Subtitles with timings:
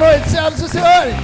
[0.00, 1.14] noite, senhoras e senhores.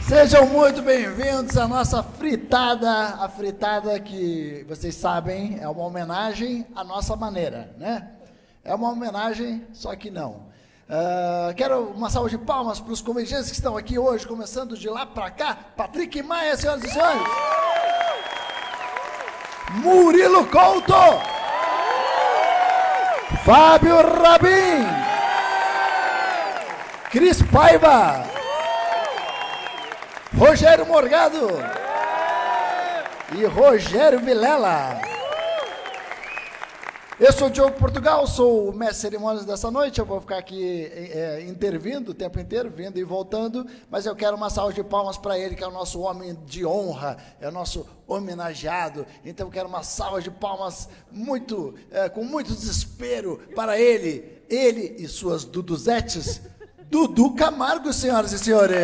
[0.00, 6.82] Sejam muito bem-vindos à nossa fritada, a fritada que vocês sabem é uma homenagem à
[6.82, 8.08] nossa maneira, né?
[8.64, 10.46] É uma homenagem, só que não.
[10.88, 14.88] Uh, quero uma salva de palmas para os comediantes que estão aqui hoje, começando de
[14.88, 15.58] lá para cá.
[15.76, 17.22] Patrick Maia, senhoras e senhores.
[19.82, 21.33] Murilo Couto.
[23.44, 24.86] Fábio Rabin.
[27.10, 28.24] Cris Paiva.
[30.36, 31.48] Rogério Morgado.
[33.36, 35.13] E Rogério Vilela.
[37.24, 39.98] Eu sou o Diogo Portugal, sou o mestre cerimônias dessa noite.
[39.98, 44.36] Eu vou ficar aqui é, intervindo o tempo inteiro, vindo e voltando, mas eu quero
[44.36, 47.50] uma salva de palmas para ele, que é o nosso homem de honra, é o
[47.50, 49.06] nosso homenageado.
[49.24, 54.96] Então eu quero uma salva de palmas muito, é, com muito desespero para ele, ele
[54.98, 56.42] e suas duduzetes,
[56.90, 58.76] Dudu Camargo, senhoras e senhores.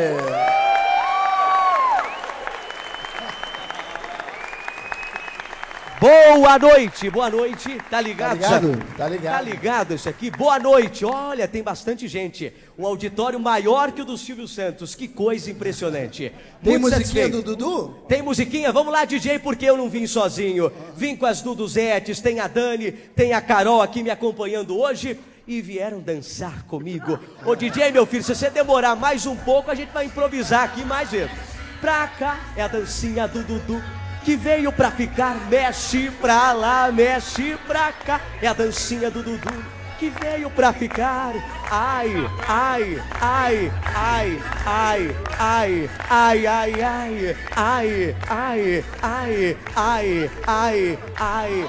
[6.00, 7.76] Boa noite, boa noite.
[7.90, 8.40] Tá ligado?
[8.40, 8.96] Tá ligado?
[8.96, 9.34] Tá ligado.
[9.34, 10.30] Tá ligado isso aqui?
[10.30, 11.04] Boa noite.
[11.04, 12.54] Olha, tem bastante gente.
[12.78, 14.94] Um auditório maior que o do Silvio Santos.
[14.94, 16.32] Que coisa impressionante.
[16.64, 17.42] Tem Muito musiquinha satisfeito.
[17.42, 17.88] do Dudu?
[18.08, 18.72] Tem musiquinha?
[18.72, 20.72] Vamos lá, DJ, porque eu não vim sozinho.
[20.96, 25.60] Vim com as Duduzetes, tem a Dani, tem a Carol aqui me acompanhando hoje e
[25.60, 27.20] vieram dançar comigo.
[27.44, 30.82] Ô DJ, meu filho, se você demorar mais um pouco, a gente vai improvisar aqui
[30.82, 31.30] mais vezes.
[31.78, 37.56] Pra cá é a dancinha do Dudu que veio pra ficar, mexe pra lá, mexe
[37.66, 38.20] pra cá.
[38.40, 41.32] É a dancinha do Dudu que veio pra ficar.
[41.70, 42.10] Ai,
[42.48, 51.66] ai, ai, ai, ai, ai, ai, ai, ai, ai, ai, ai, ai, ai, ai,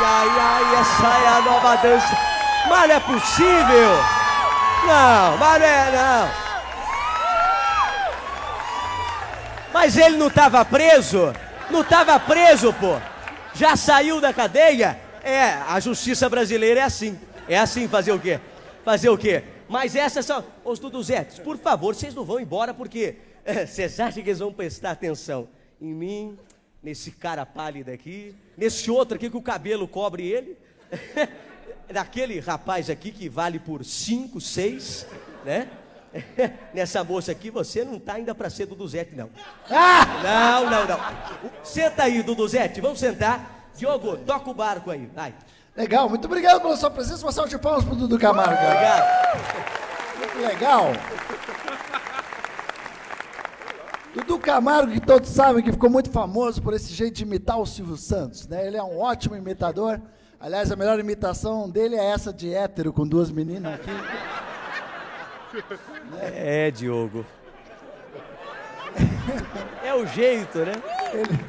[0.00, 2.16] ai, ai, essa é a nova dança.
[2.68, 3.90] Mas não é possível!
[4.86, 6.44] Não, mas não é, não.
[9.72, 11.34] Mas ele não estava preso?
[11.70, 13.00] Não estava preso, pô.
[13.54, 15.00] Já saiu da cadeia?
[15.22, 17.18] É, a justiça brasileira é assim.
[17.48, 18.40] É assim fazer o quê?
[18.84, 19.44] Fazer o quê?
[19.68, 20.44] Mas essas são.
[20.64, 23.16] Os Duduzetes, por favor, vocês não vão embora porque
[23.66, 25.48] vocês acham que eles vão prestar atenção
[25.80, 26.38] em mim,
[26.82, 30.56] nesse cara pálido aqui, nesse outro aqui que o cabelo cobre ele,
[31.90, 35.06] daquele rapaz aqui que vale por cinco, seis,
[35.44, 35.68] né?
[36.72, 39.30] Nessa moça aqui, você não tá ainda para ser Duduzete, não.
[39.70, 40.04] Ah!
[40.22, 41.00] Não, não, não.
[41.62, 43.70] Senta aí, Duduzete, vamos sentar.
[43.76, 45.34] Diogo, toca o barco aí, vai.
[45.76, 47.24] Legal, muito obrigado pela sua presença.
[47.24, 48.52] Uma salva de palmas pro Dudu Camargo.
[48.52, 49.04] Obrigado.
[50.18, 50.92] Muito legal.
[54.14, 57.66] Dudu Camargo, que todos sabem que ficou muito famoso por esse jeito de imitar o
[57.66, 58.64] Silvio Santos, né?
[58.64, 60.00] Ele é um ótimo imitador.
[60.38, 63.90] Aliás, a melhor imitação dele é essa de hétero com duas meninas aqui.
[66.20, 67.24] É, Diogo.
[69.82, 70.72] É o jeito, né?
[71.12, 71.44] Ele,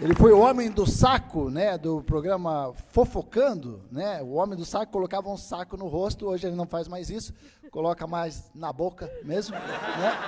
[0.00, 4.22] ele foi o homem do saco, né, do programa Fofocando, né?
[4.22, 7.32] O homem do saco colocava um saco no rosto, hoje ele não faz mais isso,
[7.70, 10.18] coloca mais na boca mesmo, né?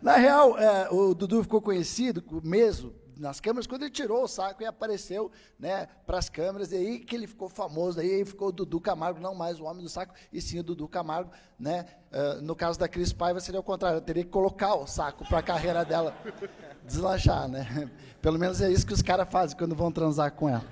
[0.00, 4.62] Na real, é, o Dudu ficou conhecido mesmo nas câmeras quando ele tirou o saco
[4.62, 8.52] e apareceu né, para as câmeras, e aí que ele ficou famoso, aí ficou o
[8.52, 11.30] Dudu Camargo, não mais o homem do saco, e sim o Dudu Camargo.
[11.58, 11.86] Né?
[12.12, 15.26] Uh, no caso da Cris Paiva seria o contrário, eu teria que colocar o saco
[15.26, 16.14] para a carreira dela
[16.84, 17.48] deslanchar.
[17.48, 17.90] Né?
[18.20, 20.64] Pelo menos é isso que os caras fazem quando vão transar com ela.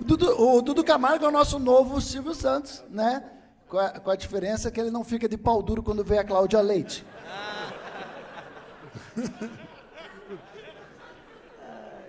[0.00, 3.24] O Dudu, o Dudu Camargo é o nosso novo Silvio Santos, né?
[3.68, 6.24] Com a, com a diferença que ele não fica de pau duro quando vê a
[6.24, 7.04] Cláudia Leite.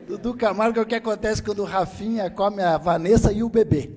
[0.07, 3.91] Dudu Camargo é o que acontece quando o Rafinha come a Vanessa e o bebê.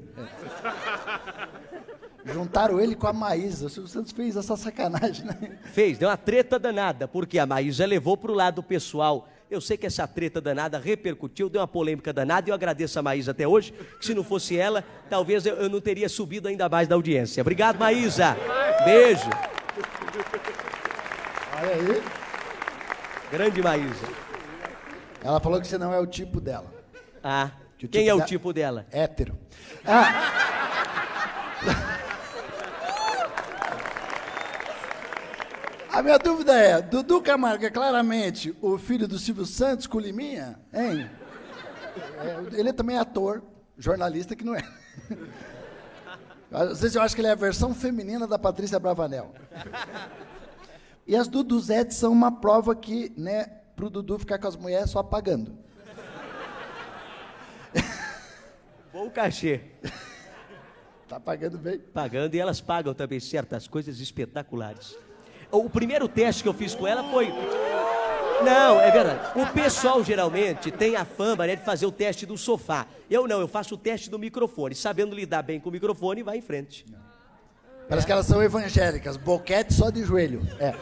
[2.25, 3.67] Juntaram ele com a Maísa.
[3.67, 5.59] O Silvio Santos fez essa sacanagem, né?
[5.65, 9.29] Fez, deu uma treta danada, porque a Maísa levou para o lado pessoal.
[9.51, 13.03] Eu sei que essa treta danada repercutiu, deu uma polêmica danada, e eu agradeço a
[13.03, 16.69] Maísa até hoje, que se não fosse ela, talvez eu, eu não teria subido ainda
[16.69, 17.41] mais da audiência.
[17.41, 18.37] Obrigado, Maísa.
[18.85, 19.29] Beijo.
[21.59, 22.22] Olha aí.
[23.33, 24.07] Grande Maísa.
[25.25, 26.71] Ela falou que você não é o tipo dela.
[27.25, 28.85] Ah, que quem tipo é o tipo dela?
[28.93, 29.39] Hétero.
[29.87, 30.31] Ah.
[35.91, 40.61] A minha dúvida é, Dudu Camargo é claramente o filho do Silvio Santos com Liminha,
[40.71, 41.11] hein?
[42.19, 43.43] É, ele também é ator,
[43.79, 44.63] jornalista que não é.
[46.53, 49.33] Às vezes eu acho que ele é a versão feminina da Patrícia Bravanel.
[51.07, 55.03] E as Duduzetes são uma prova que, né, pro Dudu ficar com as mulheres só
[55.03, 55.57] pagando.
[58.93, 59.61] Bom cachê.
[61.09, 61.79] Tá pagando bem?
[61.79, 64.97] Pagando e elas pagam também certas coisas espetaculares.
[65.51, 67.29] O primeiro teste que eu fiz com ela foi.
[68.43, 69.39] Não, é verdade.
[69.39, 72.87] O pessoal geralmente tem a fama né, de fazer o teste do sofá.
[73.11, 74.75] Eu não, eu faço o teste do microfone.
[74.75, 76.87] Sabendo lidar bem com o microfone, vai em frente.
[77.89, 80.41] Parece que elas são evangélicas, boquete só de joelho.
[80.59, 80.75] É.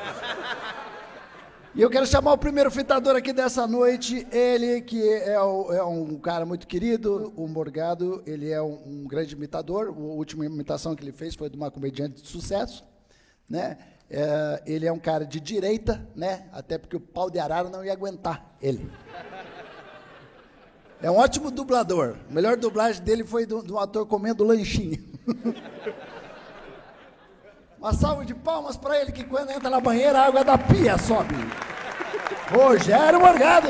[1.73, 5.82] E eu quero chamar o primeiro fitador aqui dessa noite, ele que é, o, é
[5.85, 10.97] um cara muito querido, o Morgado, ele é um, um, grande imitador, a última imitação
[10.97, 12.85] que ele fez foi de uma comediante de sucesso,
[13.49, 13.79] né?
[14.11, 16.49] É, ele é um cara de direita, né?
[16.52, 18.91] Até porque o pau de arara não ia aguentar ele.
[21.00, 22.17] É um ótimo dublador.
[22.29, 24.99] A melhor dublagem dele foi de um ator comendo lanchinho.
[27.81, 30.99] Uma salva de palmas para ele que quando entra na banheira a água da pia
[30.99, 31.35] sobe.
[32.53, 33.69] Rogério Morgado.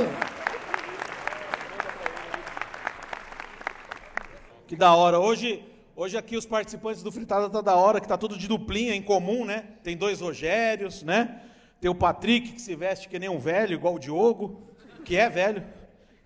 [4.67, 5.21] Que da hora.
[5.21, 5.65] Hoje,
[5.95, 9.03] hoje aqui os participantes do Fritada tá da hora, que tá tudo de duplinha em
[9.03, 9.67] comum, né?
[9.85, 11.43] Tem dois Rogérios, né?
[11.81, 14.61] Tem o Patrick que se veste que nem um velho, igual o Diogo,
[15.05, 15.65] que é velho.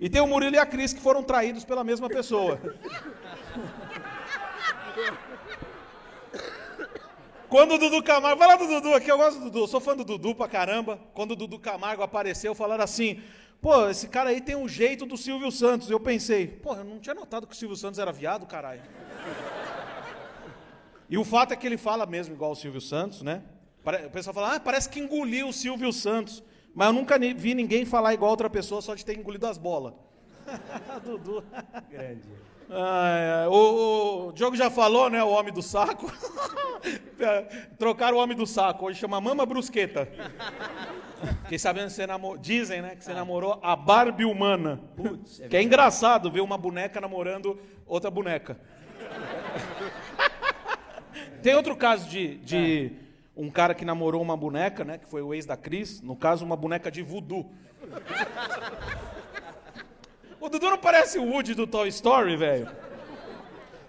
[0.01, 2.59] E tem o Murilo e a Cris que foram traídos pela mesma pessoa.
[7.55, 8.45] Quando o Dudu Camargo.
[8.45, 10.99] Lá do Dudu aqui, eu gosto do Dudu, eu sou fã do Dudu pra caramba.
[11.15, 13.23] Quando o Dudu Camargo apareceu, falaram assim:
[13.63, 15.89] pô, esse cara aí tem um jeito do Silvio Santos.
[15.89, 18.83] Eu pensei, pô, eu não tinha notado que o Silvio Santos era viado, caralho.
[21.09, 23.41] E o fato é que ele fala mesmo igual o Silvio Santos, né?
[24.05, 26.43] O pessoal fala, ah, parece que engoliu o Silvio Santos.
[26.75, 29.95] Mas eu nunca vi ninguém falar igual outra pessoa só de ter engolido as bolas.
[31.07, 31.45] Dudu.
[31.89, 32.33] Grande.
[32.71, 35.23] Ah, o, o Diogo já falou, né?
[35.23, 36.11] O homem do saco.
[37.79, 38.87] Trocaram o homem do saco.
[38.87, 40.09] Hoje chama Mama Brusqueta.
[41.43, 42.39] Fiquei sabendo que você namorou.
[42.39, 42.97] Dizem, né?
[42.97, 44.81] Que você namorou a Barbie humana.
[44.97, 48.59] Putz, é que é engraçado ver uma boneca namorando outra boneca.
[51.43, 53.41] Tem outro caso de, de é.
[53.41, 54.99] um cara que namorou uma boneca, né?
[54.99, 56.01] Que foi o ex da Cris.
[56.01, 57.53] No caso, uma boneca de voodoo.
[60.45, 62.69] O Dudu não parece o Woody do Toy Story, velho?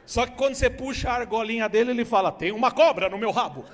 [0.05, 3.29] Só que quando você puxa a argolinha dele, ele fala: Tem uma cobra no meu
[3.29, 3.65] rabo.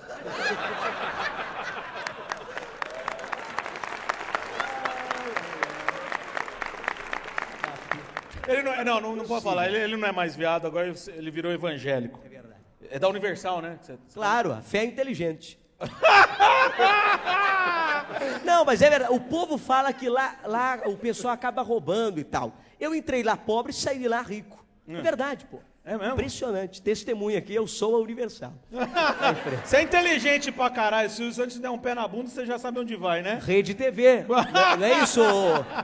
[8.48, 10.92] Ele não, é, não, não, não pode falar, ele, ele, não é mais viado, agora
[11.10, 12.20] ele virou evangélico.
[12.26, 12.62] É verdade.
[12.90, 13.78] É da Universal, né?
[14.12, 15.60] Claro, a fé é inteligente.
[18.44, 19.14] não, mas é verdade.
[19.14, 22.52] O povo fala que lá, lá o pessoal acaba roubando e tal.
[22.82, 24.66] Eu entrei lá pobre e saí de lá rico.
[24.90, 25.60] É, verdade, pô.
[25.86, 26.14] É mesmo?
[26.14, 26.82] Impressionante.
[26.82, 28.54] Testemunha aqui, eu sou a Universal.
[29.64, 31.08] você é inteligente pra caralho.
[31.08, 33.40] Se o Santos der um pé na bunda, você já sabe onde vai, né?
[33.44, 34.26] Rede TV.
[34.80, 35.22] não, é isso?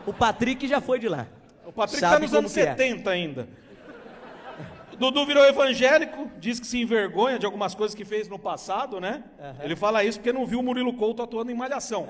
[0.07, 1.27] O Patrick já foi de lá.
[1.67, 3.13] O Patrick sabe tá nos anos 70 é.
[3.13, 3.47] ainda.
[4.97, 9.23] Dudu virou evangélico, diz que se envergonha de algumas coisas que fez no passado, né?
[9.37, 9.63] Uhum.
[9.63, 12.07] Ele fala isso porque não viu o Murilo Couto atuando em Malhação.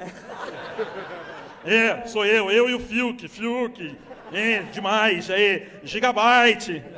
[1.66, 3.98] é, sou eu, eu e o Fiuk, Fiuk.
[4.32, 6.84] É, demais, aí, gigabyte.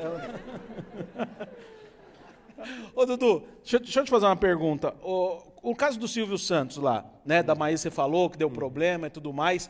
[2.96, 4.94] Ô, Dudu, deixa, deixa, eu te fazer uma pergunta.
[5.04, 9.08] O, o caso do Silvio Santos lá, né, da Maísa você falou que deu problema
[9.08, 9.70] e tudo mais.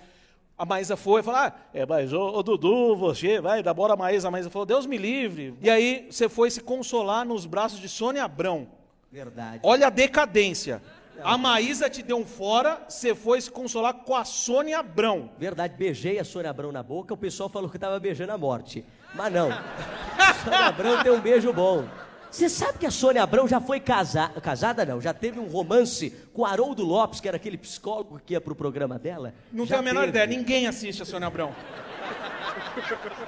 [0.58, 3.94] A Maísa foi e falou: Ah, é, mas ô, ô, Dudu, você vai dar bola
[3.94, 4.28] a Maísa.
[4.28, 5.56] A Maísa falou: Deus me livre.
[5.62, 8.68] E aí você foi se consolar nos braços de Sônia Abrão.
[9.12, 9.62] Verdade.
[9.64, 10.82] Olha a decadência.
[11.24, 15.30] A Maísa te deu um fora, você foi se consolar com a Sônia Abrão.
[15.38, 18.86] Verdade, beijei a Sônia Abrão na boca, o pessoal falou que estava beijando a morte.
[19.14, 19.50] Mas não.
[19.52, 21.86] A Sônia Abrão deu um beijo bom.
[22.32, 24.30] Você sabe que a Sônia Abrão já foi casa...
[24.42, 25.02] casada, não?
[25.02, 29.00] Já teve um romance com Haroldo Lopes, que era aquele psicólogo que ia pro programa
[29.00, 29.34] dela?
[29.52, 30.10] Não já tenho a menor teve.
[30.12, 31.54] ideia, ninguém assiste a Sônia Abrão.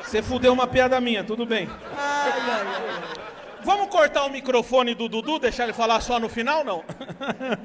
[0.03, 1.67] Você fudeu uma piada minha, tudo bem.
[1.97, 3.30] Ai, ai, ai.
[3.63, 6.83] Vamos cortar o microfone do Dudu, deixar ele falar só no final, não?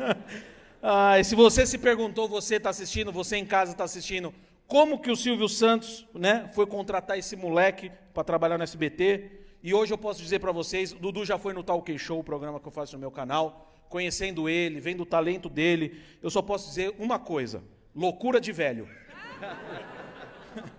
[0.83, 4.35] ah, se você se perguntou, você está assistindo, você em casa está assistindo,
[4.67, 9.31] como que o Silvio Santos né, foi contratar esse moleque para trabalhar no SBT?
[9.63, 12.25] E hoje eu posso dizer para vocês, o Dudu já foi no Talk Show, o
[12.25, 16.43] programa que eu faço no meu canal, conhecendo ele, vendo o talento dele, eu só
[16.43, 18.89] posso dizer uma coisa: loucura de velho.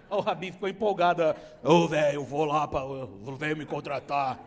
[0.10, 1.24] O Rabi ficou empolgado.
[1.64, 4.40] Ô, oh, velho, vou lá para o velho me contratar.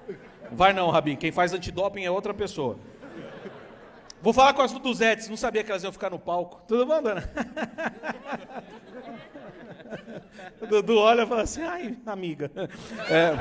[0.50, 2.76] Vai não, Rabi, quem faz antidoping é outra pessoa.
[4.23, 6.61] Vou falar com as Duduzetes, não sabia que elas iam ficar no palco.
[6.69, 7.31] Tudo bom, dona?
[10.61, 12.50] O Dudu olha e fala assim, ai, amiga.
[13.09, 13.35] É.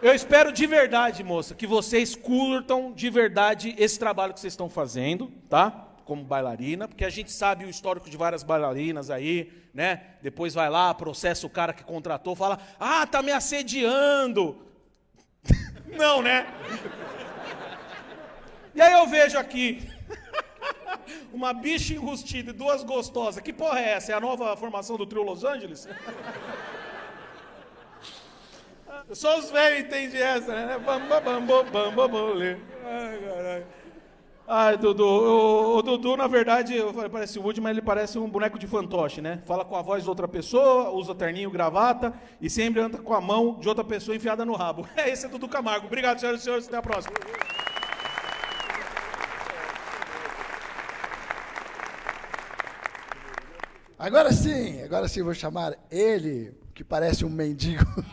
[0.00, 4.68] Eu espero de verdade, moça, que vocês curtam de verdade esse trabalho que vocês estão
[4.68, 5.83] fazendo, tá?
[6.04, 10.02] Como bailarina, porque a gente sabe o histórico de várias bailarinas aí, né?
[10.22, 14.58] Depois vai lá, processa o cara que contratou, fala: "Ah, tá me assediando".
[15.96, 16.46] Não, né?
[18.74, 19.88] E aí eu vejo aqui
[21.32, 23.42] uma bicha enrustida e duas gostosas.
[23.42, 24.12] Que porra é essa?
[24.12, 25.88] É a nova formação do trio Los Angeles?
[29.12, 30.78] Só os velhos entendem essa, né?
[30.78, 32.73] Bamba, bamba, bamba, bamba, Ai, caralho.
[34.46, 36.74] Ai, Dudu, o, o, Dudu, na verdade,
[37.10, 39.40] parece o mas ele parece um boneco de fantoche, né?
[39.46, 43.22] Fala com a voz de outra pessoa, usa terninho, gravata e sempre anda com a
[43.22, 44.86] mão de outra pessoa enfiada no rabo.
[44.96, 45.86] É esse é Dudu Camargo.
[45.86, 46.68] Obrigado, senhoras e senhores.
[46.68, 47.14] Até a próxima.
[53.98, 57.84] Agora sim, agora sim vou chamar ele, que parece um mendigo.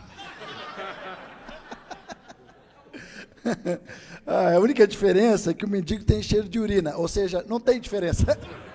[2.94, 3.26] ah,
[4.26, 7.80] a única diferença é que o mendigo tem cheiro de urina, ou seja, não tem
[7.80, 8.38] diferença.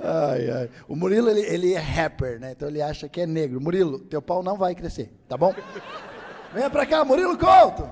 [0.00, 0.70] Ai, ai.
[0.86, 2.52] O Murilo, ele, ele é rapper, né?
[2.52, 3.60] Então ele acha que é negro.
[3.60, 5.52] Murilo, teu pau não vai crescer, tá bom?
[6.54, 7.90] Venha pra cá, Murilo Couto!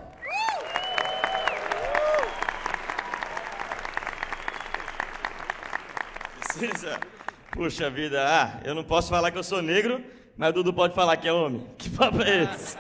[6.38, 7.00] Precisa.
[7.50, 10.00] Puxa vida, ah, eu não posso falar que eu sou negro,
[10.37, 11.66] mas o Dudu pode falar que é homem.
[11.76, 12.76] Que papo é esse?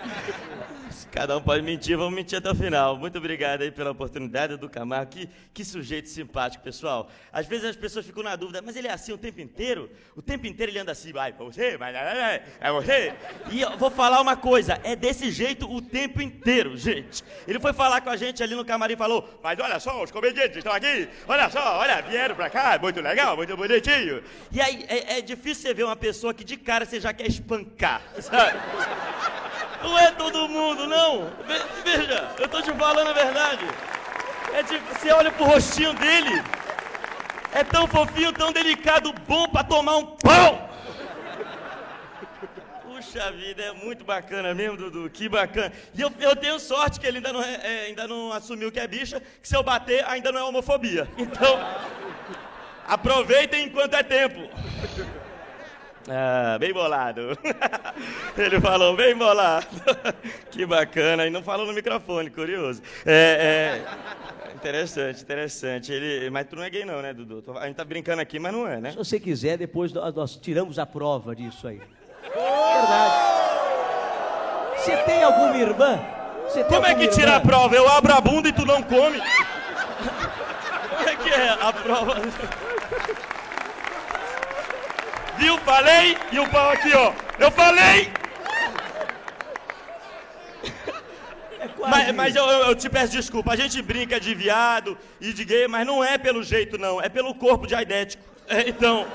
[1.10, 2.96] Cada um pode mentir, vamos mentir até o final.
[2.96, 5.12] Muito obrigado aí pela oportunidade, do Camargo.
[5.12, 7.10] Que, que sujeito simpático, pessoal.
[7.32, 9.90] Às vezes as pessoas ficam na dúvida, mas ele é assim o tempo inteiro?
[10.14, 13.14] O tempo inteiro ele anda assim, vai, você, vai, é você.
[13.50, 17.22] E eu vou falar uma coisa, é desse jeito o tempo inteiro, gente.
[17.46, 20.10] Ele foi falar com a gente ali no camarim e falou, mas olha só, os
[20.10, 24.22] comediantes estão aqui, olha só, olha, vieram pra cá, muito legal, muito bonitinho.
[24.52, 27.26] E aí é, é difícil você ver uma pessoa que de cara você já quer
[27.26, 29.45] espancar, sabe?
[29.82, 31.30] Não é todo mundo, não.
[31.84, 33.66] Veja, eu tô te falando a verdade.
[34.52, 36.42] É tipo, você olha pro rostinho dele.
[37.52, 40.68] É tão fofinho, tão delicado, bom para tomar um pão.
[42.82, 45.10] Puxa vida, é muito bacana mesmo, Dudu.
[45.10, 45.72] Que bacana.
[45.94, 48.80] E eu, eu tenho sorte que ele ainda não, é, é, ainda não assumiu que
[48.80, 51.08] é bicha, que se eu bater ainda não é homofobia.
[51.18, 51.58] Então,
[52.86, 54.48] aproveitem enquanto é tempo.
[56.08, 57.36] Ah, bem bolado.
[58.38, 59.66] Ele falou, bem bolado.
[60.50, 61.26] que bacana.
[61.26, 62.80] E não falou no microfone, curioso.
[63.04, 65.92] É, é, interessante, interessante.
[65.92, 67.42] Ele, mas tu não é gay não, né, Dudu?
[67.58, 68.90] A gente tá brincando aqui, mas não é, né?
[68.92, 71.80] Se você quiser, depois nós, tiramos a prova disso aí.
[72.22, 73.14] Verdade.
[74.76, 76.00] Você tem alguma irmã?
[76.52, 77.36] Tem Como é que tira irmã?
[77.36, 77.74] a prova?
[77.74, 79.18] Eu abro a bunda e tu não come?
[80.96, 82.14] Como é que é a prova?
[85.38, 85.58] Viu?
[85.58, 87.12] Falei e o pau aqui, ó.
[87.38, 88.10] Eu falei!
[91.58, 95.44] É mas, mas eu, eu, te peço desculpa, a gente brinca de viado e de
[95.44, 98.22] gay, mas não é pelo jeito, não, é pelo corpo de aidético.
[98.48, 99.06] É, então.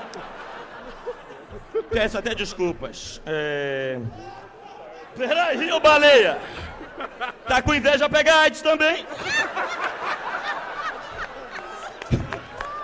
[1.90, 3.20] Peço até desculpas.
[3.26, 3.98] É...
[5.16, 6.38] Peraí, ô baleia!
[7.46, 9.06] Tá com inveja pegar AIDS também?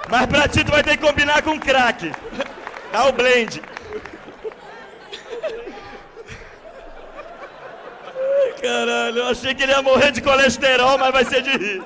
[0.09, 2.13] Mas pra ti tu vai ter que combinar com crack.
[2.93, 3.63] Dá o blend.
[8.63, 11.83] Caralho, eu achei que ele ia morrer de colesterol, mas vai ser de rir.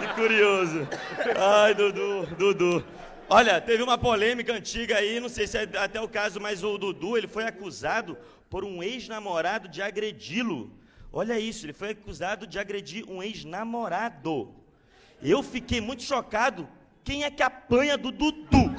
[0.00, 0.88] Que curioso.
[1.36, 2.84] Ai, Dudu, Dudu.
[3.28, 6.78] Olha, teve uma polêmica antiga aí, não sei se é até o caso, mas o
[6.78, 8.16] Dudu, ele foi acusado
[8.48, 10.70] por um ex-namorado de agredi-lo.
[11.12, 14.54] Olha isso, ele foi acusado de agredir um ex-namorado.
[15.22, 16.68] Eu fiquei muito chocado
[17.04, 18.74] quem é que apanha do Dudu?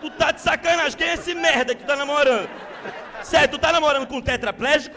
[0.00, 2.48] Tu tá de sacanagem, quem é esse merda que tu tá namorando?
[3.22, 4.96] Sério, tu tá namorando com um tetraplégico?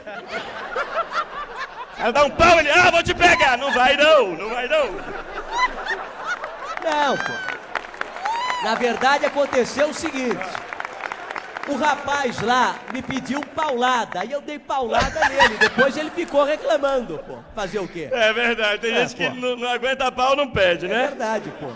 [1.97, 3.57] Ela dá um pau, ele, ah, vou te pegar.
[3.57, 4.85] Não vai não, não vai não.
[6.83, 7.33] Não, pô.
[8.63, 10.37] Na verdade aconteceu o seguinte.
[11.67, 15.57] O rapaz lá me pediu paulada, aí eu dei paulada nele.
[15.57, 17.39] Depois ele ficou reclamando, pô.
[17.55, 18.07] Fazer o quê?
[18.11, 19.31] É verdade, tem é, gente pô.
[19.31, 21.05] que não, não, aguenta pau, não pede, né?
[21.05, 21.67] É verdade, pô.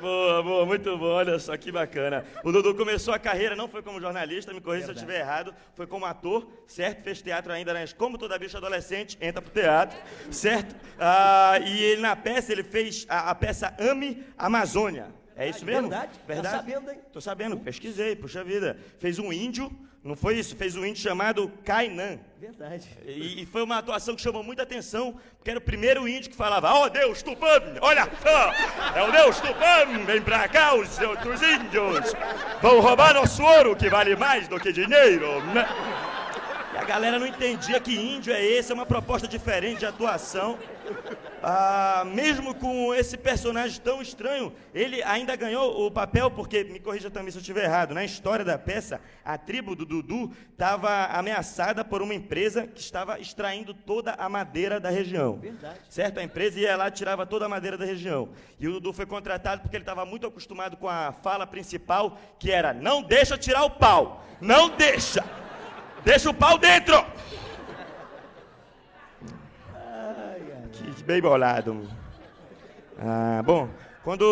[0.00, 2.24] Boa, boa, muito bom, olha só que bacana.
[2.44, 5.52] O Dudu começou a carreira, não foi como jornalista, me corrija se eu estiver errado,
[5.74, 7.02] foi como ator, certo?
[7.02, 7.84] Fez teatro ainda, né?
[7.96, 9.98] como toda bicha adolescente, entra pro teatro,
[10.30, 10.74] certo?
[10.98, 15.17] Ah, e ele na peça, ele fez a, a peça Ame Amazônia.
[15.38, 15.88] É isso mesmo?
[15.88, 16.12] Verdade.
[16.12, 16.56] Tá verdade.
[16.56, 16.98] Tá sabendo, hein?
[17.12, 18.76] Tô sabendo, pesquisei, puxa vida.
[18.98, 19.70] Fez um índio,
[20.02, 20.56] não foi isso?
[20.56, 22.18] Fez um índio chamado Kainan.
[22.40, 22.88] Verdade.
[23.06, 26.36] E, e, foi uma atuação que chamou muita atenção, porque era o primeiro índio que
[26.36, 27.46] falava: Ó oh, Deus Tupã,
[27.80, 28.52] olha só,
[28.98, 32.12] é o Deus Tupã, vem pra cá os outros índios,
[32.60, 35.40] vão roubar nosso ouro que vale mais do que dinheiro.
[35.54, 35.64] Né?
[36.88, 40.58] galera não entendia que índio é esse, é uma proposta diferente de atuação.
[41.42, 47.10] Ah, mesmo com esse personagem tão estranho, ele ainda ganhou o papel, porque, me corrija
[47.10, 51.84] também se eu estiver errado, na história da peça, a tribo do Dudu estava ameaçada
[51.84, 55.36] por uma empresa que estava extraindo toda a madeira da região.
[55.36, 55.78] Verdade.
[55.88, 56.18] Certo?
[56.18, 58.30] A empresa ia lá e tirava toda a madeira da região.
[58.58, 62.50] E o Dudu foi contratado porque ele estava muito acostumado com a fala principal, que
[62.50, 65.24] era: não deixa tirar o pau, não deixa,
[66.04, 66.96] deixa o pau dentro.
[71.08, 71.88] Bem bolado.
[72.98, 73.66] Ah, bom,
[74.04, 74.22] quando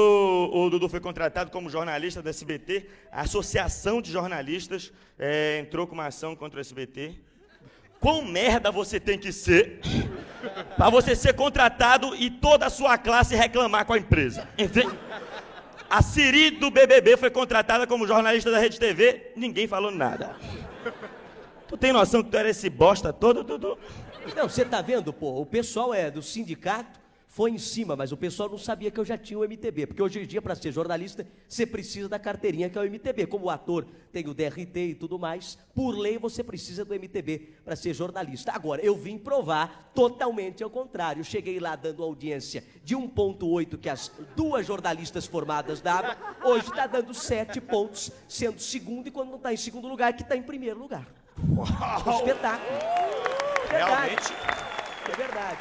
[0.52, 5.94] o Dudu foi contratado como jornalista da SBT, a Associação de Jornalistas é, entrou com
[5.94, 7.14] uma ação contra o SBT.
[7.98, 9.80] Quão merda você tem que ser
[10.76, 14.46] para você ser contratado e toda a sua classe reclamar com a empresa?
[14.58, 14.94] Entende?
[15.88, 20.36] A Siri do BBB foi contratada como jornalista da Rede TV, ninguém falou nada.
[21.68, 23.78] Tu tem noção que tu era esse bosta todo, Dudu?
[24.34, 25.40] Não, você tá vendo, pô?
[25.40, 29.04] O pessoal é do sindicato, foi em cima, mas o pessoal não sabia que eu
[29.04, 29.88] já tinha o MTB.
[29.88, 33.26] Porque hoje em dia, para ser jornalista, você precisa da carteirinha que é o MTB.
[33.26, 37.56] Como o ator tem o DRT e tudo mais, por lei você precisa do MTB
[37.62, 38.52] para ser jornalista.
[38.52, 41.22] Agora, eu vim provar totalmente ao contrário.
[41.22, 46.16] Cheguei lá dando audiência de 1,8 que as duas jornalistas formadas davam.
[46.42, 50.22] Hoje está dando 7 pontos, sendo segundo, e quando não está em segundo lugar, que
[50.22, 51.06] está em primeiro lugar.
[51.54, 52.16] Uau.
[52.16, 53.55] Espetáculo.
[53.70, 54.32] Realmente.
[55.12, 55.58] É verdade.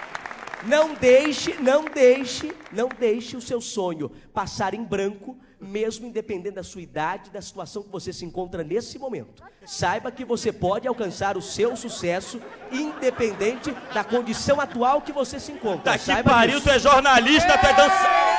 [0.63, 6.63] Não deixe, não deixe, não deixe o seu sonho passar em branco, mesmo independente da
[6.63, 9.43] sua idade, da situação que você se encontra nesse momento.
[9.65, 15.51] Saiba que você pode alcançar o seu sucesso, independente da condição atual que você se
[15.51, 15.97] encontra.
[15.97, 18.35] Tá que pariu, tu é jornalista, tu é dançarino.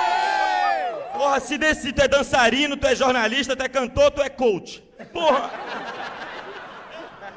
[1.12, 4.82] Porra, se desse, tu é dançarino, tu é jornalista, tu é cantor, tu é coach.
[5.12, 5.50] Porra.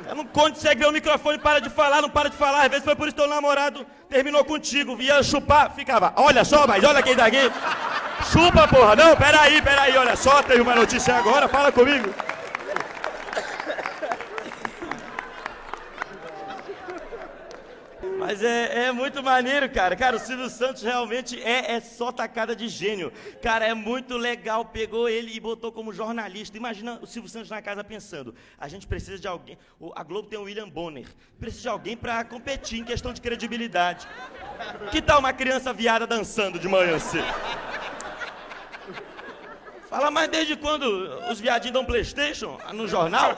[0.09, 2.63] Eu não consegue ver o microfone, para de falar, não para de falar.
[2.63, 4.95] Às vezes foi por isso que teu namorado terminou contigo.
[4.95, 6.11] Via chupar, ficava.
[6.15, 7.51] Olha só, mas olha quem tá aqui.
[8.31, 8.95] Chupa, porra.
[8.95, 12.11] Não, peraí, peraí, olha só, teve uma notícia agora, fala comigo.
[18.29, 19.95] Mas é, é, muito maneiro, cara.
[19.95, 23.11] Cara, o Silvio Santos realmente é, é só tacada de gênio.
[23.41, 24.63] Cara, é muito legal.
[24.65, 26.55] Pegou ele e botou como jornalista.
[26.55, 29.57] Imagina o Silvio Santos na casa pensando: a gente precisa de alguém.
[29.95, 31.07] A Globo tem o William Bonner.
[31.39, 34.07] Precisa de alguém para competir em questão de credibilidade.
[34.91, 37.25] Que tal uma criança viada dançando de manhã cedo?
[39.89, 40.83] Fala, mas desde quando
[41.31, 43.35] os viadinhos dão Playstation no jornal?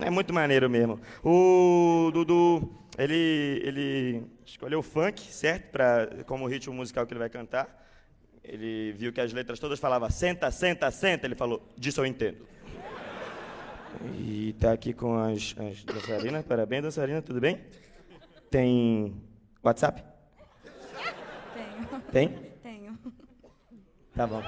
[0.00, 1.00] É muito maneiro mesmo.
[1.24, 5.70] O Dudu ele, ele escolheu o funk, certo?
[5.70, 7.82] Pra, como ritmo musical que ele vai cantar.
[8.42, 11.26] Ele viu que as letras todas falavam senta, senta, senta.
[11.26, 12.46] Ele falou, disso eu entendo.
[14.18, 16.44] E tá aqui com as, as dançarinas.
[16.44, 17.64] Parabéns, dançarina, tudo bem?
[18.50, 19.14] Tem
[19.62, 20.04] WhatsApp?
[21.54, 22.02] Tenho.
[22.12, 22.28] Tem?
[22.62, 22.98] Tenho.
[24.14, 24.42] Tá bom.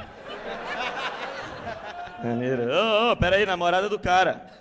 [2.22, 2.62] Maneiro.
[2.62, 4.55] Ô, oh, oh, peraí, namorada do cara.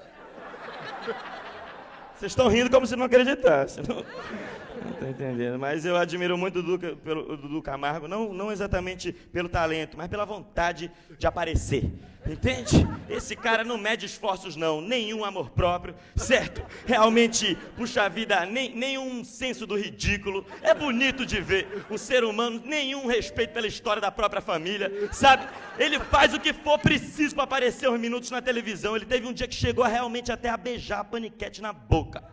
[2.18, 3.84] Vocês estão rindo como se não acreditassem.
[3.88, 5.60] Não estou entendendo.
[5.60, 10.08] Mas eu admiro muito o Dudu, pelo, o Camargo, não, não exatamente pelo talento, mas
[10.08, 11.92] pela vontade de aparecer.
[12.28, 12.88] Entende?
[13.08, 16.66] Esse cara não mede esforços, não, nenhum amor próprio, certo?
[16.86, 20.44] Realmente, puxa vida, nem, nenhum senso do ridículo.
[20.64, 25.48] É bonito de ver o ser humano, nenhum respeito pela história da própria família, sabe?
[25.78, 28.96] Ele faz o que for preciso para aparecer uns minutos na televisão.
[28.96, 32.24] Ele teve um dia que chegou realmente até a beijar a paniquete na boca.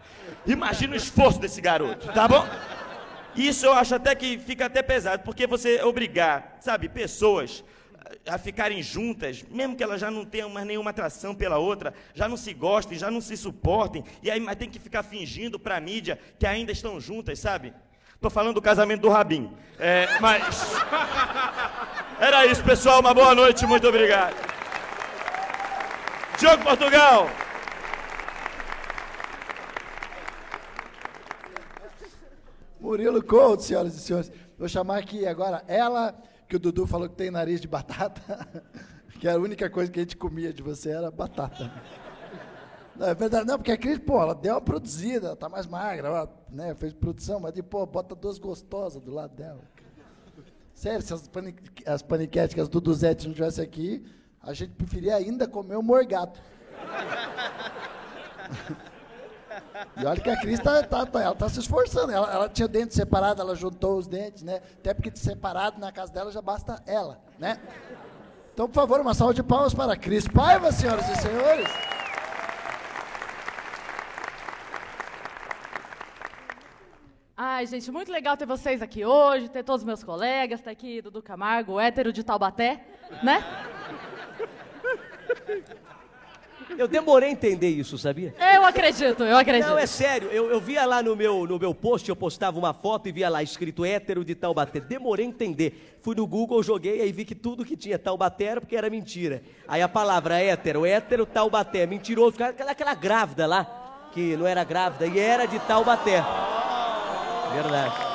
[0.46, 2.46] Imagina o esforço desse garoto, tá bom?
[3.36, 7.64] Isso eu acho até que fica até pesado, porque você obrigar, sabe, pessoas
[8.26, 12.28] a ficarem juntas, mesmo que elas já não tenham mais nenhuma atração pela outra, já
[12.28, 15.76] não se gostem, já não se suportem, e aí mas tem que ficar fingindo para
[15.76, 17.72] a mídia que ainda estão juntas, sabe?
[18.14, 19.50] Estou falando do casamento do Rabin.
[19.80, 20.74] É, mas.
[22.20, 23.00] Era isso, pessoal.
[23.00, 24.36] Uma boa noite, muito obrigado.
[26.38, 27.28] Diogo Portugal.
[32.80, 34.30] Murilo Couto, senhoras e senhores.
[34.56, 36.14] Vou chamar aqui agora ela
[36.52, 38.62] que o Dudu falou que tem nariz de batata,
[39.18, 41.72] que a única coisa que a gente comia de você era batata.
[42.94, 45.66] Não, é verdade, não, porque a Cris, pô, ela deu uma produzida, ela tá mais
[45.66, 49.62] magra, ela, né, fez produção, mas, pô, bota duas gostosas do lado dela.
[50.74, 54.04] Sério, se as, panic as paniquetes que as Duduzete não estivessem aqui,
[54.42, 56.38] a gente preferia ainda comer o morgato.
[59.96, 62.12] E olha que a Cris tá, tá, tá, ela tá se esforçando.
[62.12, 64.60] Ela, ela tinha dente separado, ela juntou os dentes, né?
[64.78, 67.58] Até porque separado na casa dela já basta ela, né?
[68.54, 71.68] Então, por favor, uma salva de palmas para a Cris Paiva, senhoras e senhores.
[77.36, 81.02] Ai, gente, muito legal ter vocês aqui hoje, ter todos os meus colegas, tá aqui
[81.02, 82.84] Dudu Camargo, hétero de Taubaté,
[83.22, 83.42] né?
[86.78, 88.34] Eu demorei a entender isso, sabia?
[88.54, 89.68] Eu acredito, eu acredito.
[89.68, 90.28] Não, é sério.
[90.28, 93.28] Eu, eu via lá no meu, no meu post, eu postava uma foto e via
[93.28, 94.80] lá escrito hétero de Taubaté.
[94.80, 95.98] Demorei a entender.
[96.02, 99.42] Fui no Google, joguei, aí vi que tudo que tinha Taubaté era porque era mentira.
[99.68, 102.42] Aí a palavra hétero, hétero, Taubaté, mentiroso.
[102.42, 106.22] Aquela, aquela grávida lá, que não era grávida, e era de Taubaté.
[107.54, 108.11] Verdade.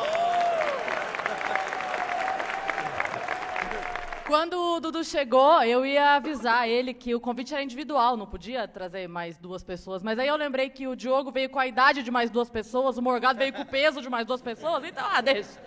[4.27, 8.67] Quando o Dudu chegou, eu ia avisar ele que o convite era individual, não podia
[8.67, 10.03] trazer mais duas pessoas.
[10.03, 12.97] Mas aí eu lembrei que o Diogo veio com a idade de mais duas pessoas,
[12.97, 15.57] o Morgado veio com o peso de mais duas pessoas, então, ah, deixa.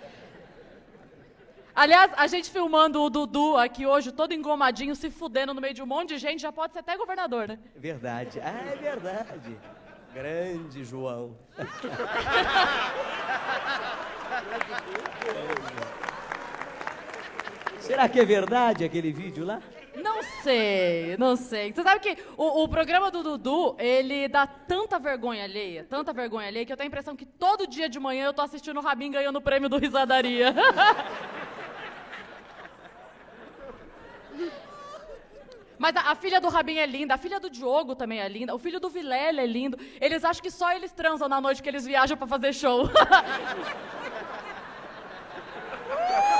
[1.73, 5.81] Aliás, a gente filmando o Dudu aqui hoje, todo engomadinho, se fudendo no meio de
[5.81, 7.57] um monte de gente, já pode ser até governador, né?
[7.75, 8.39] Verdade.
[8.41, 9.57] Ah, é verdade.
[10.13, 11.35] Grande João.
[17.81, 19.59] Será que é verdade aquele vídeo lá?
[19.95, 21.73] Não sei, não sei.
[21.73, 26.47] Você sabe que o, o, programa do Dudu, ele dá tanta vergonha alheia, tanta vergonha
[26.47, 28.81] alheia, que eu tenho a impressão que todo dia de manhã eu tô assistindo o
[28.81, 30.55] Rabin ganhando o prêmio do Risadaria.
[35.77, 38.53] Mas a, a, filha do Rabin é linda, a filha do Diogo também é linda,
[38.53, 39.77] o filho do Vilela é lindo.
[39.99, 42.87] Eles acham que só eles transam na noite que eles viajam para fazer show.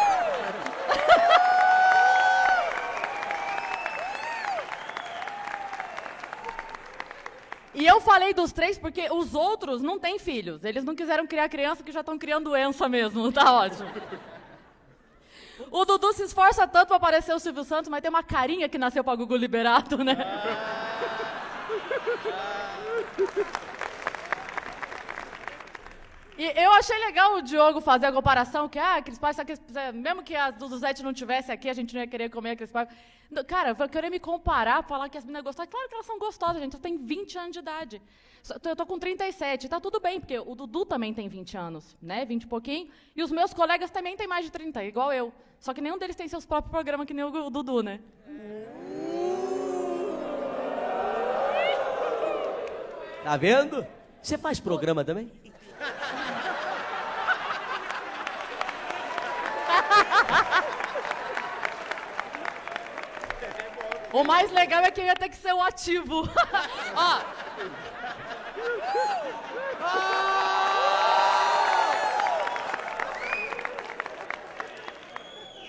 [7.74, 10.64] E eu falei dos três porque os outros não têm filhos.
[10.64, 13.32] Eles não quiseram criar criança que já estão criando doença mesmo.
[13.32, 13.90] Tá ótimo.
[15.70, 18.78] O Dudu se esforça tanto para parecer o Silvio Santos, mas tem uma carinha que
[18.78, 20.18] nasceu para Gugu Liberato, né?
[26.42, 29.38] E eu achei legal o Diogo fazer a comparação, que, ah, aqueles pais,
[29.94, 32.72] mesmo que as do Zete não tivesse aqui, a gente não ia querer comer aqueles
[32.72, 32.90] pais.
[33.46, 35.68] Cara, eu querer me comparar, falar que as meninas gostam.
[35.68, 36.74] Claro que elas são gostosas, gente.
[36.74, 38.02] Eu tenho 20 anos de idade.
[38.64, 42.26] Eu tô com 37, tá tudo bem, porque o Dudu também tem 20 anos, né?
[42.26, 42.90] 20 e pouquinho.
[43.16, 45.32] E os meus colegas também têm mais de 30, igual eu.
[45.60, 48.00] Só que nenhum deles tem seus próprios programas, que nem o Dudu, né?
[53.24, 53.86] Tá vendo?
[54.24, 55.32] Você faz programa também?
[64.14, 66.28] O mais legal é que eu ia ter que ser o ativo.
[66.96, 67.22] Ó.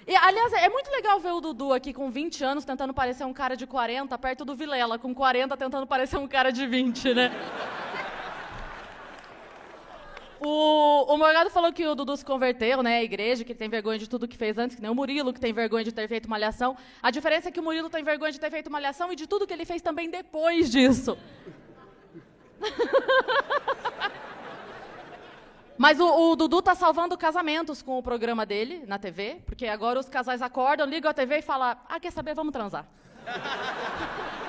[0.06, 3.32] E, aliás, é muito legal ver o Dudu aqui com 20 anos tentando parecer um
[3.32, 7.30] cara de 40, perto do Vilela, com 40 tentando parecer um cara de 20, né?
[10.44, 12.98] O, o Morgado falou que o Dudu se converteu, né?
[12.98, 15.32] A igreja, que ele tem vergonha de tudo que fez antes, que nem o Murilo,
[15.32, 16.76] que tem vergonha de ter feito uma alhação.
[17.00, 19.28] A diferença é que o Murilo tem vergonha de ter feito uma alhação e de
[19.28, 21.16] tudo que ele fez também depois disso.
[25.78, 30.00] Mas o, o, Dudu tá salvando casamentos com o programa dele na TV, porque agora
[30.00, 32.34] os casais acordam, ligam a TV e falam: Ah, quer saber?
[32.34, 32.84] Vamos transar.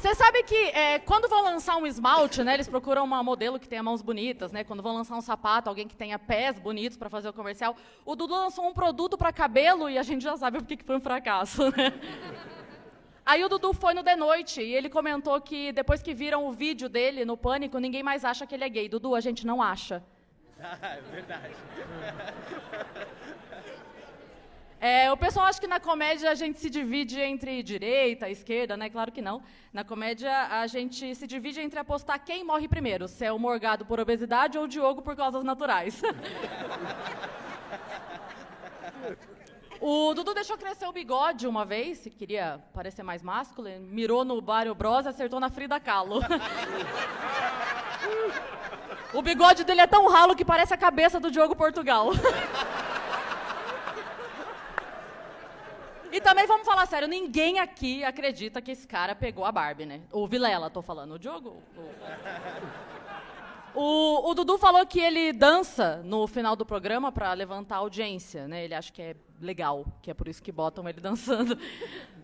[0.00, 3.68] Você sabe que é, quando vão lançar um esmalte, né, eles procuram uma modelo que
[3.68, 4.64] tenha mãos bonitas, né?
[4.64, 7.76] Quando vão lançar um sapato, alguém que tenha pés bonitos para fazer o comercial.
[8.02, 10.96] O Dudu lançou um produto para cabelo e a gente já sabe por que foi
[10.96, 11.92] um fracasso, né?
[13.26, 16.50] Aí o Dudu foi no The Noite e ele comentou que depois que viram o
[16.50, 18.88] vídeo dele no Pânico, ninguém mais acha que ele é gay.
[18.88, 20.02] Dudu, a gente não acha.
[20.58, 21.54] Ah, é verdade.
[24.80, 28.88] É, o pessoal acha que na comédia a gente se divide entre direita, esquerda, né?
[28.88, 29.42] Claro que não.
[29.74, 33.84] Na comédia a gente se divide entre apostar quem morre primeiro, se é o Morgado
[33.84, 36.00] por obesidade ou o Diogo por causas naturais.
[39.78, 44.40] o Dudu deixou crescer o bigode uma vez, se queria parecer mais másculo, mirou no
[44.40, 46.22] Mário Bros e acertou na Frida Kahlo.
[49.12, 52.12] o bigode dele é tão ralo que parece a cabeça do Diogo Portugal.
[56.12, 60.00] E também vamos falar sério, ninguém aqui acredita que esse cara pegou a Barbie, né?
[60.10, 61.14] O Vilela, tô falando.
[61.14, 61.62] O Diogo.
[63.74, 67.78] O, o, o Dudu falou que ele dança no final do programa para levantar a
[67.78, 68.64] audiência, né?
[68.64, 71.56] Ele acha que é legal, que é por isso que botam ele dançando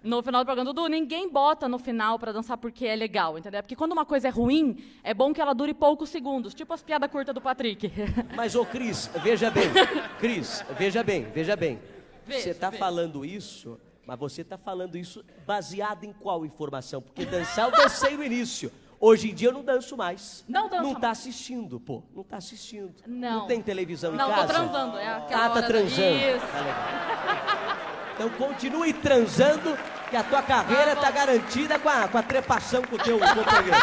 [0.03, 0.73] no final do programa.
[0.73, 3.63] Dudu, ninguém bota no final para dançar porque é legal, entendeu?
[3.63, 6.83] Porque quando uma coisa é ruim, é bom que ela dure poucos segundos, tipo as
[6.83, 7.93] piadas curtas do Patrick.
[8.35, 9.71] Mas, ô Cris, veja bem.
[10.19, 11.81] Cris, veja bem, veja bem.
[12.27, 17.01] Você está falando isso, mas você está falando isso baseado em qual informação?
[17.01, 18.71] Porque dançar eu dancei no início.
[18.99, 20.43] Hoje em dia eu não danço mais.
[20.49, 21.19] Não dança Não tá mais.
[21.19, 22.03] assistindo, pô.
[22.15, 22.95] Não tá assistindo.
[23.07, 23.47] Não.
[23.47, 24.47] tem televisão Não, em tô casa?
[24.55, 24.97] transando.
[24.99, 26.17] É aquela Ah, tá transando.
[26.17, 26.47] Isso.
[26.47, 27.77] Tá legal.
[28.15, 29.77] Então continue transando,
[30.09, 33.77] que a tua carreira tá garantida com a, com a trepação com o teu companheiro.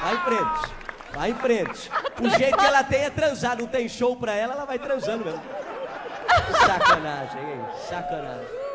[0.00, 0.72] Vai em frente.
[1.12, 1.90] Vai em frente.
[2.22, 3.58] O jeito que ela tem é transar.
[3.58, 5.42] Não tem show pra ela, ela vai transando mesmo.
[6.66, 7.60] Sacanagem, hein?
[7.88, 8.66] Sacanagem.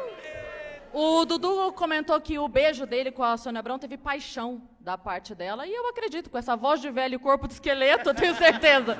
[0.93, 5.33] O Dudu comentou que o beijo dele com a Sônia Abrão teve paixão da parte
[5.33, 5.65] dela.
[5.65, 8.97] E eu acredito, com essa voz de velho e corpo de esqueleto, eu tenho certeza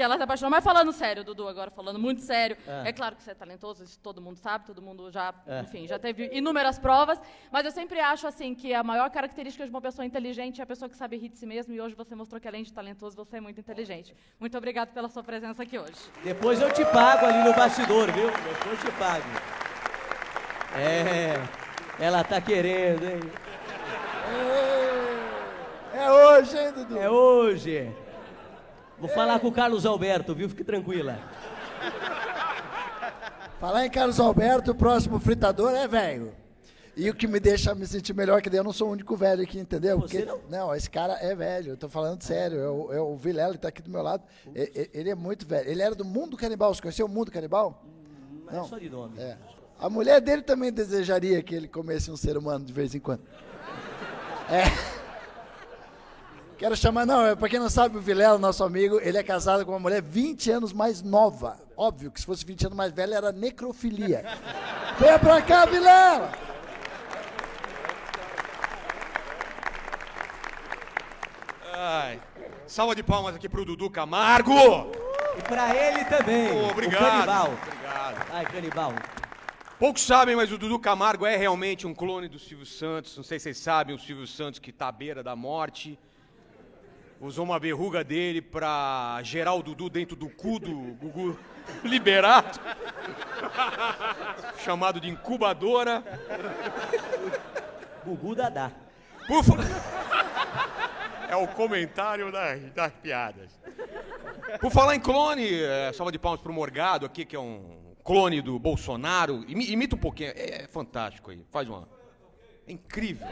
[0.00, 0.50] que ela se apaixonou.
[0.50, 2.56] Mas falando sério, Dudu, agora falando muito sério.
[2.86, 5.60] É, claro que você é talentoso, isso todo mundo sabe, todo mundo já, É.
[5.60, 7.20] enfim, já teve inúmeras provas.
[7.52, 10.66] Mas eu sempre acho, assim, que a maior característica de uma pessoa inteligente é a
[10.66, 11.74] pessoa que sabe rir de si mesmo.
[11.74, 14.16] E hoje você mostrou que, além de talentoso, você é muito inteligente.
[14.38, 15.92] Muito obrigado pela sua presença aqui hoje.
[16.24, 18.30] Depois eu te pago ali no bastidor, viu?
[18.30, 19.24] Depois eu te pago.
[20.78, 21.34] É,
[22.02, 23.20] ela tá querendo, hein?
[25.92, 26.96] É hoje, hein, Dudu?
[26.98, 27.92] É hoje.
[29.00, 30.48] Vou falar com o Carlos Alberto, viu?
[30.48, 31.18] Fique tranquila.
[33.58, 36.32] Falar em Carlos Alberto, o próximo fritador é velho.
[36.96, 39.16] E o que me deixa me sentir melhor, que daí eu não sou o único
[39.16, 39.98] velho aqui, entendeu?
[40.00, 40.74] Você não?
[40.74, 42.58] esse cara é velho, eu tô falando sério.
[42.60, 44.22] É o, é o Vilela, ele tá aqui do meu lado.
[44.54, 45.68] E- e- Ele, é muito velho.
[45.70, 46.74] Ele era do mundo canibal.
[46.74, 47.82] Você conheceu o mundo canibal?
[48.50, 48.64] Não.
[48.64, 49.18] Só de nome.
[49.18, 49.36] É.
[49.78, 53.22] A mulher dele também desejaria que ele comesse um ser humano de vez em quando.
[54.50, 54.99] É.
[56.60, 59.64] Quero chamar, não, é, pra quem não sabe, o Vilela, nosso amigo, ele é casado
[59.64, 61.58] com uma mulher 20 anos mais nova.
[61.74, 64.22] Óbvio que se fosse 20 anos mais velha, era necrofilia.
[64.98, 66.30] Venha pra cá, Vilela!
[71.72, 72.20] Ai.
[72.66, 74.52] Salva de palmas aqui pro Dudu Camargo.
[75.38, 76.50] E pra ele também.
[76.52, 77.00] Ô, O obrigado.
[77.00, 77.46] canibal.
[77.46, 78.26] Obrigado.
[78.32, 78.92] Ai, canibal.
[79.78, 83.16] Poucos sabem, mas o Dudu Camargo é realmente um clone do Silvio Santos.
[83.16, 85.98] Não sei se vocês sabem, o Silvio Santos que tá à beira da morte.
[87.20, 91.38] Usou uma verruga dele pra gerar o Dudu dentro do cu do Gugu
[91.84, 92.58] Liberato.
[94.64, 96.02] Chamado de incubadora.
[98.04, 98.70] Gugu Dadá.
[99.26, 99.54] Por fa-
[101.28, 103.50] É o comentário das, das piadas.
[104.60, 108.40] Por falar em clone, é, salva de palmas pro Morgado aqui, que é um clone
[108.42, 109.44] do Bolsonaro.
[109.46, 111.40] Imi- Imita um pouquinho, é, é fantástico aí.
[111.52, 111.86] Faz uma.
[112.66, 113.28] É incrível.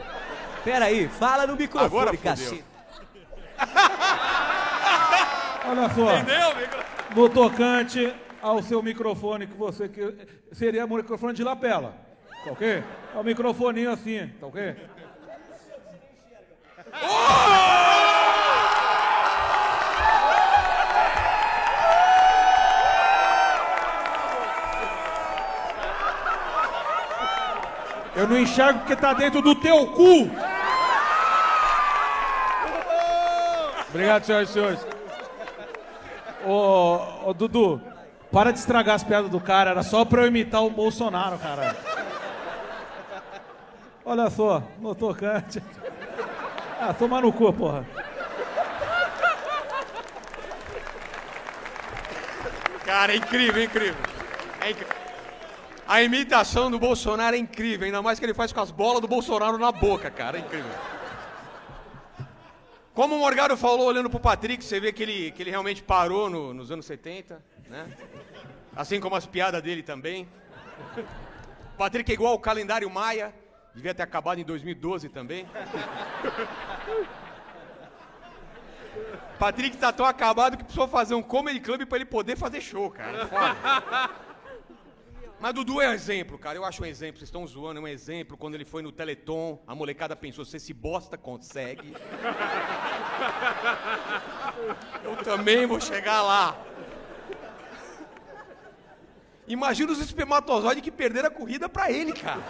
[0.63, 2.63] Pera aí, fala no microfone, Agora cacete.
[5.67, 6.53] Olha só, Entendeu,
[7.15, 10.15] no tocante ao seu microfone que você que
[10.51, 11.93] seria o microfone de lapela,
[12.43, 12.83] tá ok?
[13.15, 14.75] É o microfoninho assim, tá ok?
[28.15, 30.29] Eu não enxergo porque tá dentro do teu cu.
[33.89, 34.79] Obrigado, senhoras e senhores.
[36.45, 37.81] Ô, ô, Dudu,
[38.31, 41.75] para de estragar as piadas do cara, era só pra eu imitar o Bolsonaro, caralho.
[44.05, 45.61] Olha só, no tocante.
[46.79, 47.85] Ah, toma no cu, porra.
[52.85, 53.95] Cara, é incrível, é incrível.
[54.61, 54.87] É incri-
[55.87, 59.07] A imitação do Bolsonaro é incrível, ainda mais que ele faz com as bolas do
[59.07, 60.37] Bolsonaro na boca, cara.
[60.37, 60.71] É incrível.
[62.99, 66.29] Como o Morgado falou, olhando pro Patrick, você vê que ele, que ele realmente parou
[66.29, 67.87] no- nos anos 70, né?
[68.75, 70.27] Assim como as piadas dele também.
[70.97, 73.33] O Patrick é igual ao calendário Maia,
[73.73, 75.47] devia ter acabado em 2012 também.
[79.39, 82.91] Patrick tá tão acabado que precisou fazer um comedy club pra ele poder fazer show,
[82.91, 83.25] cara.
[83.27, 84.09] Foda.
[85.39, 86.57] Mas Dudu é um exemplo, cara.
[86.57, 87.17] Eu acho um exemplo.
[87.17, 88.35] Vocês estão zoando, é um exemplo.
[88.35, 91.93] Quando ele foi no Teleton, a molecada pensou: se esse bosta consegue.
[95.03, 96.57] Eu também vou chegar lá.
[99.47, 102.41] Imagina os espermatozoides que perderam a corrida pra ele, cara.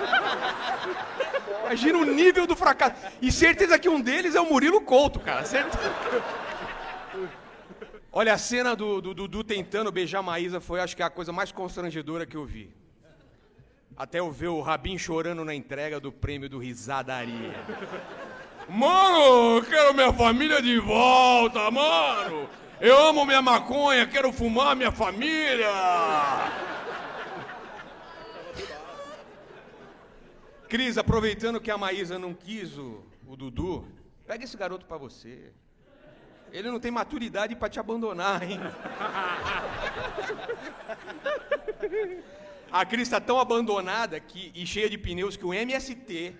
[1.63, 2.95] Imagina o nível do fracasso.
[3.21, 5.45] E certeza que um deles é o Murilo Couto, cara.
[5.45, 5.93] Certeza.
[8.19, 11.53] Olha, a cena do Dudu tentando beijar a Maísa foi, acho que, a coisa mais
[11.53, 12.69] constrangedora que eu vi.
[13.95, 17.55] Até eu ver o Rabin chorando na entrega do prêmio do Risadaria.
[18.67, 22.49] Mano, eu quero minha família de volta, mano!
[22.81, 25.71] Eu amo minha maconha, quero fumar minha família!
[30.67, 33.87] Cris, aproveitando que a Maísa não quis o, o Dudu,
[34.27, 35.53] pega esse garoto pra você.
[36.51, 38.59] Ele não tem maturidade pra te abandonar, hein?
[42.71, 46.35] A Cris tá tão abandonada que, e cheia de pneus que o MST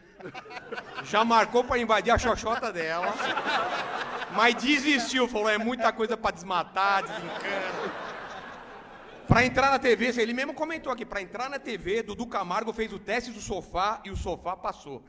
[1.04, 3.14] já marcou pra invadir a xoxota dela.
[4.32, 8.10] Mas desistiu, falou, é muita coisa pra desmatar, desencana.
[9.28, 12.92] Pra entrar na TV, ele mesmo comentou aqui, pra entrar na TV, Dudu Camargo fez
[12.92, 15.04] o teste do sofá e o sofá passou.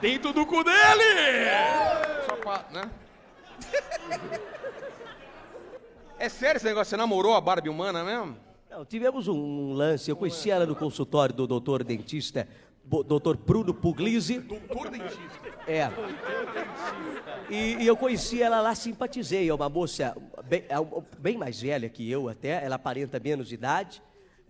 [0.00, 1.46] Dentro do cu dele!
[2.26, 2.90] Só pra, né?
[6.18, 6.90] É sério esse negócio?
[6.90, 8.36] Você namorou a Barbie humana mesmo?
[8.70, 12.46] Não, tivemos um lance, eu conheci ela no consultório do doutor dentista,
[12.84, 14.38] doutor Bruno Puglisi.
[14.38, 15.18] Doutor dentista.
[15.66, 15.90] É.
[17.48, 19.48] E, e eu conheci ela lá, simpatizei.
[19.48, 20.76] É uma moça bem, é
[21.18, 24.02] bem mais velha que eu até, ela aparenta menos de idade.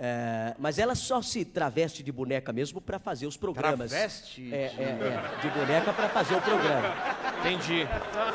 [0.02, 3.90] É, mas ela só se traveste de boneca mesmo para fazer os programas.
[3.90, 4.48] Traveste?
[4.50, 6.94] É, é, é, de boneca para fazer o programa.
[7.40, 7.86] Entendi.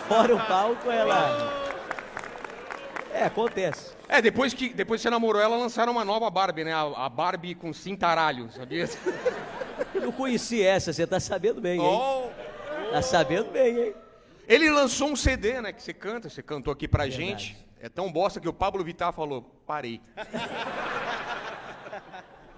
[0.08, 1.74] Fora o palco, ela.
[3.12, 3.96] É, acontece.
[4.08, 6.72] É, depois que, depois que você namorou ela, lançaram uma nova Barbie, né?
[6.72, 8.88] A, a Barbie com cintaralho, sabia?
[9.96, 11.84] Eu conheci essa, você tá sabendo bem, hein?
[11.84, 12.30] Oh.
[12.92, 13.96] Tá sabendo bem, hein?
[14.48, 15.74] Ele lançou um CD, né?
[15.74, 17.58] Que você canta, você cantou aqui pra gente.
[17.80, 20.00] É tão bosta que o Pablo Vittar falou, parei.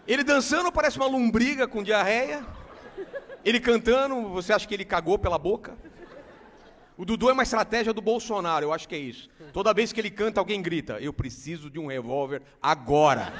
[0.07, 2.45] Ele dançando parece uma lombriga com diarreia.
[3.43, 5.77] Ele cantando, você acha que ele cagou pela boca?
[6.97, 9.29] O Dudu é uma estratégia do Bolsonaro, eu acho que é isso.
[9.53, 13.31] Toda vez que ele canta, alguém grita: Eu preciso de um revólver agora.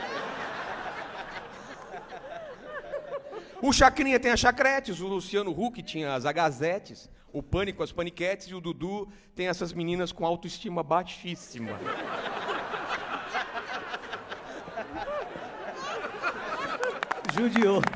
[3.60, 8.48] O Chacrinha tem as chacretes, o Luciano Huck tinha as agazetes, o Pânico as paniquetes
[8.48, 11.80] e o Dudu tem essas meninas com autoestima baixíssima.
[17.38, 17.82] Judiou.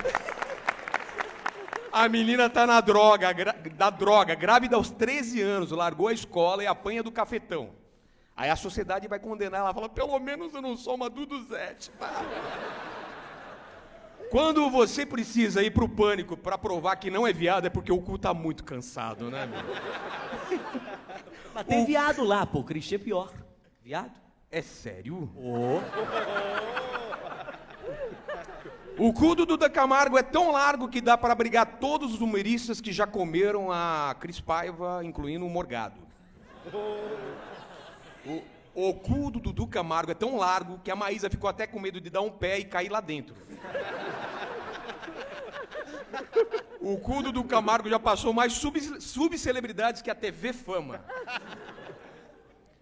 [1.93, 6.63] A menina tá na droga, gra- da droga, grávida aos 13 anos, largou a escola
[6.63, 7.71] e apanha do cafetão.
[8.35, 11.91] Aí a sociedade vai condenar ela, fala, pelo menos eu não sou uma Duduzete?
[14.29, 18.01] Quando você precisa ir pro pânico pra provar que não é viado, é porque o
[18.01, 19.59] cu tá muito cansado, né, meu?
[21.53, 22.63] Mas tem viado lá, pô.
[22.63, 23.33] Cristian é pior.
[23.83, 24.13] Viado?
[24.49, 25.29] É sério?
[25.35, 25.81] Ô.
[29.03, 32.79] O cu do Duda Camargo é tão largo que dá para abrigar todos os humoristas
[32.79, 35.99] que já comeram a Cris Paiva, incluindo o Morgado.
[38.23, 38.43] O,
[38.89, 41.99] o cu do Dudu Camargo é tão largo que a Maísa ficou até com medo
[41.99, 43.33] de dar um pé e cair lá dentro.
[46.79, 51.03] O cu do Dudu Camargo já passou mais sub- subcelebridades que a TV Fama.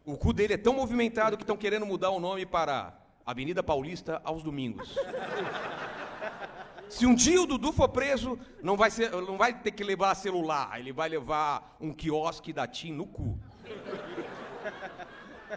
[0.03, 2.93] O cu dele é tão movimentado que estão querendo mudar o nome para
[3.25, 4.97] Avenida Paulista aos domingos.
[6.89, 10.15] Se um dia o Dudu for preso, não vai, ser- não vai ter que levar
[10.15, 13.37] celular, ele vai levar um quiosque da TIM no cu.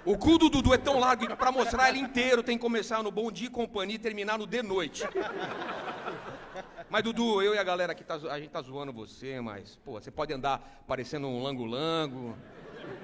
[0.05, 3.03] O cu do Dudu é tão largo que pra mostrar ele inteiro tem que começar
[3.03, 5.05] no Bom Dia e Companhia e terminar no De Noite.
[6.88, 9.92] Mas, Dudu, eu e a galera aqui, tá, a gente tá zoando você, mas, pô,
[9.92, 12.37] você pode andar parecendo um lango-lango,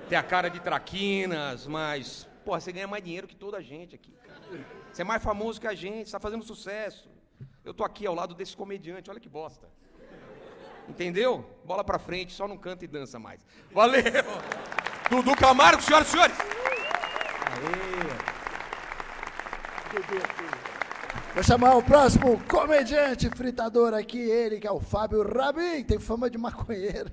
[0.08, 3.94] ter a cara de traquinas, mas, pô, você ganha mais dinheiro que toda a gente
[3.94, 4.12] aqui.
[4.92, 7.08] Você é mais famoso que a gente, você tá fazendo sucesso.
[7.68, 9.68] Eu tô aqui ao lado desse comediante, olha que bosta.
[10.88, 11.44] Entendeu?
[11.66, 13.44] Bola pra frente, só não canta e dança mais.
[13.70, 14.02] Valeu!
[15.10, 16.36] Dudu Camargo, senhoras e senhores!
[21.34, 26.30] Vou chamar o próximo comediante fritador aqui, ele que é o Fábio Rabin, tem fama
[26.30, 27.12] de maconheiro.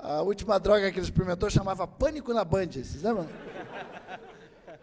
[0.00, 3.28] A última droga que ele experimentou chamava Pânico na Band, vocês lembram?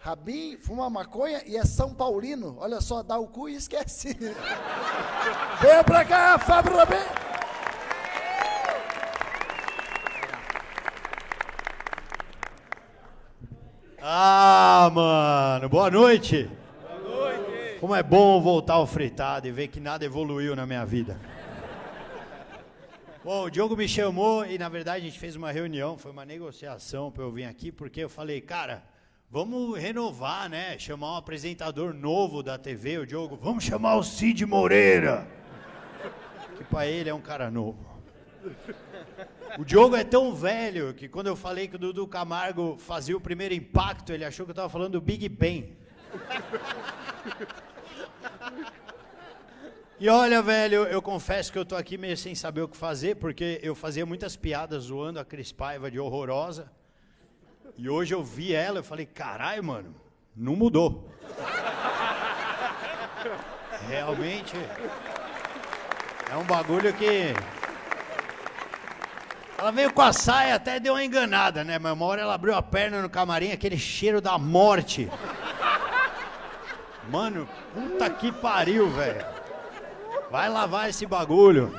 [0.06, 2.58] Rabin fuma maconha e é São Paulino.
[2.60, 4.13] Olha só, dá o cu e esquece.
[5.60, 6.94] Venha pra cá, Fábio Rabin.
[14.00, 16.52] Ah, mano, boa noite.
[16.84, 17.80] Boa noite.
[17.80, 21.20] Como é bom voltar ao fritado e ver que nada evoluiu na minha vida.
[23.24, 26.24] Bom, o Diogo me chamou e na verdade a gente fez uma reunião, foi uma
[26.24, 28.84] negociação para eu vir aqui, porque eu falei, cara,
[29.36, 30.80] vamos renovar, né?
[30.80, 35.28] Chamar um apresentador novo da TV, o Diogo, vamos chamar o Cid Moreira.
[36.56, 37.86] Que para ele é um cara novo.
[39.60, 43.19] O Diogo é tão velho que quando eu falei que o Dudu Camargo fazia o
[43.19, 45.75] primeiro impacto, ele achou que eu tava falando do Big Bang.
[50.00, 53.15] E olha, velho, eu confesso que eu tô aqui meio sem saber o que fazer,
[53.15, 56.71] porque eu fazia muitas piadas zoando a Cris Paiva de horrorosa.
[57.78, 59.96] E hoje eu vi ela, eu falei, caralho, mano,
[60.36, 61.10] não mudou.
[63.88, 64.56] Realmente
[66.32, 67.34] é um bagulho que
[69.58, 71.80] ela veio com a saia, até deu uma enganada, né?
[71.80, 75.10] Mas uma hora ela abriu a perna no camarim, aquele cheiro da morte.
[77.10, 79.26] Mano, puta que pariu, velho.
[80.32, 81.73] Vai lavar esse bagulho.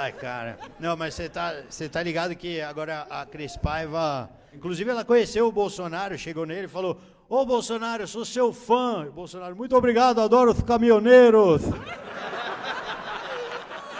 [0.00, 0.56] Ai, cara.
[0.78, 4.30] Não, mas você tá, você tá ligado que agora a Cris Paiva.
[4.54, 9.06] Inclusive, ela conheceu o Bolsonaro, chegou nele e falou: Ô Bolsonaro, eu sou seu fã.
[9.08, 11.62] E Bolsonaro, muito obrigado, adoro os caminhoneiros.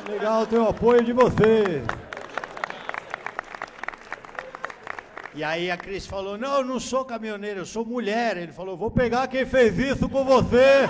[0.08, 1.82] Legal ter o apoio de vocês.
[5.34, 8.36] E aí a Cris falou: Não, eu não sou caminhoneiro, eu sou mulher.
[8.36, 10.88] Ele falou: Vou pegar quem fez isso com você.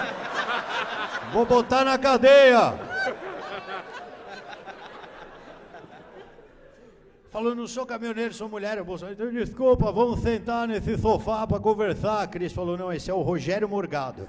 [1.32, 2.87] Vou botar na cadeia.
[7.30, 8.80] Falou, não sou caminhoneiro, sou mulher.
[8.80, 12.22] O Bolsonaro, então, desculpa, vamos sentar nesse sofá para conversar.
[12.22, 14.26] A Cris falou, não, esse é o Rogério Morgado.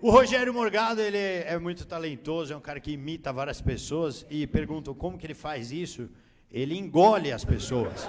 [0.00, 4.46] O Rogério Morgado, ele é muito talentoso, é um cara que imita várias pessoas e
[4.46, 6.08] perguntam como que ele faz isso.
[6.52, 8.06] Ele engole as pessoas.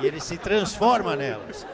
[0.00, 1.66] E ele se transforma nelas.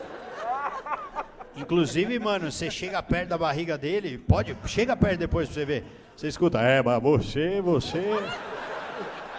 [1.57, 5.85] Inclusive, mano, você chega perto da barriga dele, pode, chega perto depois pra você ver.
[6.15, 8.03] Você escuta, é, mas você, você,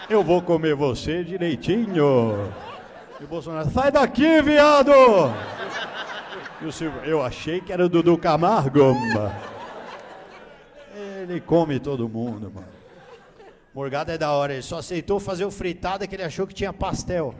[0.09, 2.51] eu vou comer você direitinho.
[3.19, 4.91] E o Bolsonaro, sai daqui, viado!
[6.61, 8.95] E o Silvio, eu achei que era o Dudu Camargo.
[10.95, 12.67] Ele come todo mundo, mano.
[13.73, 16.73] Morgado é da hora, ele só aceitou fazer o fritada que ele achou que tinha
[16.73, 17.35] pastel.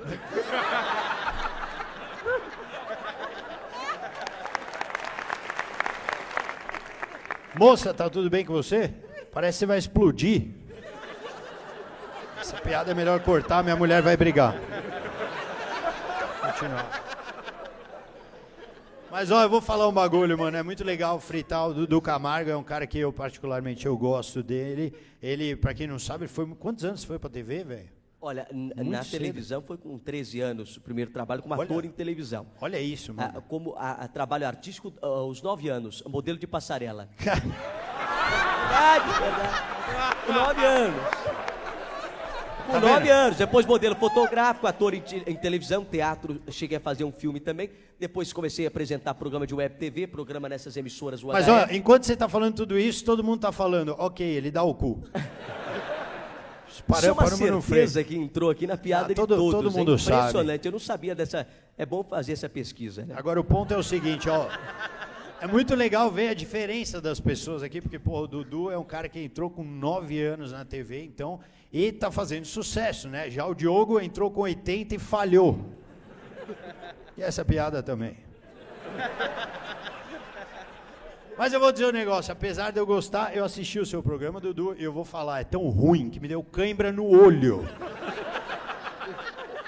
[7.57, 8.93] Moça, tá tudo bem com você?
[9.31, 10.49] Parece que você vai explodir.
[12.39, 14.55] Essa piada é melhor cortar, minha mulher vai brigar.
[16.39, 17.03] Continuar.
[19.09, 20.55] Mas ó, eu vou falar um bagulho, mano.
[20.55, 24.43] É muito legal fritar o Dudu Camargo, é um cara que eu particularmente eu gosto
[24.43, 24.93] dele.
[25.21, 26.45] Ele, pra quem não sabe, foi.
[26.59, 27.96] Quantos anos foi pra TV, velho?
[28.19, 29.11] Olha, Muito na cedo.
[29.11, 31.63] televisão foi com 13 anos, o primeiro trabalho como Olha.
[31.63, 32.47] ator em televisão.
[32.59, 33.33] Olha isso, mano.
[33.37, 37.09] Ah, como a, a trabalho artístico ah, aos 9 anos, modelo de passarela.
[38.67, 40.25] Verdade, verdade.
[40.25, 41.01] Com 9 anos.
[42.65, 43.09] Com Tá 9 vendo?
[43.11, 43.37] anos.
[43.37, 46.41] Depois modelo fotográfico, ator em, em televisão, teatro.
[46.51, 47.69] Cheguei a fazer um filme também.
[47.97, 51.23] Depois comecei a apresentar programa de web TV, programa nessas emissoras.
[51.23, 54.63] Mas ó, enquanto você tá falando tudo isso, todo mundo tá falando, ok, ele dá
[54.63, 55.01] o cu.
[56.89, 57.27] Isso é uma
[57.61, 59.51] certeza que entrou aqui na piada Ah, todo- de todos.
[59.53, 60.17] todo mundo sabe.
[60.29, 60.65] Impressionante.
[60.65, 61.47] Eu não sabia dessa...
[61.77, 63.13] É bom fazer essa pesquisa, né?
[63.17, 64.47] Agora o ponto é o seguinte, ó.
[65.39, 68.83] É muito legal ver a diferença das pessoas aqui, porque, pô, o Dudu é um
[68.83, 71.39] cara que entrou com 9 anos na TV, então,
[71.71, 73.29] e tá fazendo sucesso, né?
[73.29, 75.59] Já o Diogo entrou com 80 e falhou.
[77.15, 78.17] E essa piada também.
[81.37, 84.39] Mas eu vou dizer um negócio, apesar de eu gostar, eu assisti o seu programa,
[84.39, 87.63] Dudu, e eu vou falar, é tão ruim que me deu cãibra no olho.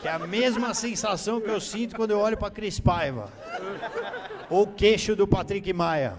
[0.02, 3.30] Que é a mesma sensação que eu sinto quando eu olho pra Cris Paiva.
[4.50, 6.16] Ou o queixo do Patrick Maia.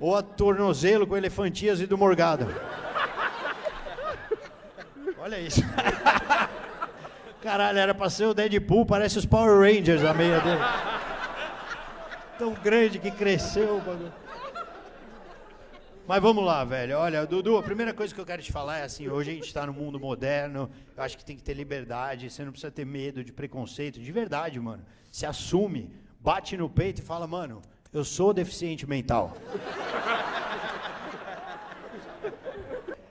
[0.00, 2.48] Ou a tornozelo com elefantias e do Morgado.
[5.18, 5.60] Olha isso.
[7.42, 10.60] Caralho, era pra ser o Deadpool, parece os Power Rangers a meia dele.
[12.38, 14.21] Tão grande que cresceu o bagulho.
[16.12, 16.98] Mas vamos lá, velho.
[16.98, 19.46] Olha, Dudu, a primeira coisa que eu quero te falar é assim: hoje a gente
[19.46, 22.84] está no mundo moderno, eu acho que tem que ter liberdade, você não precisa ter
[22.84, 24.84] medo de preconceito, de verdade, mano.
[25.10, 25.90] Se assume,
[26.20, 27.62] bate no peito e fala, mano,
[27.94, 29.34] eu sou deficiente mental.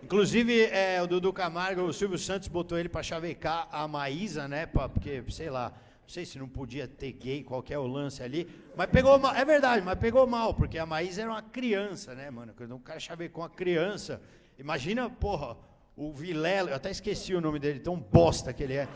[0.04, 4.68] Inclusive, é, o Dudu Camargo, o Silvio Santos botou ele pra chavecar a Maísa, né?
[4.68, 5.74] pra- porque, sei lá,
[6.12, 8.48] sei se não podia ter gay, qual que é o lance ali.
[8.76, 12.30] Mas pegou mal, é verdade, mas pegou mal, porque a Maísa era uma criança, né,
[12.30, 12.54] mano?
[12.56, 14.22] Quando o cara chavecou uma criança.
[14.60, 15.58] Imagina, porra,
[15.96, 18.88] o Vilela, eu até esqueci o nome dele, tão bosta que ele é.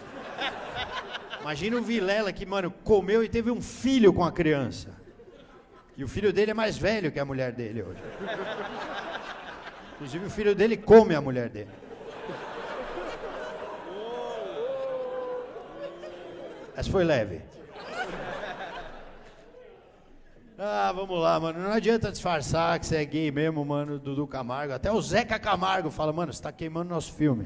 [1.39, 4.89] Imagina o Vilela que, mano, comeu e teve um filho com a criança.
[5.95, 8.01] E o filho dele é mais velho que a mulher dele hoje.
[9.93, 11.69] Inclusive o filho dele come a mulher dele.
[16.75, 17.41] Essa foi leve.
[20.57, 21.59] Ah, vamos lá, mano.
[21.59, 24.73] Não adianta disfarçar que você é gay mesmo, mano, Dudu Camargo.
[24.73, 27.45] Até o Zeca Camargo fala, mano, você tá queimando nosso filme.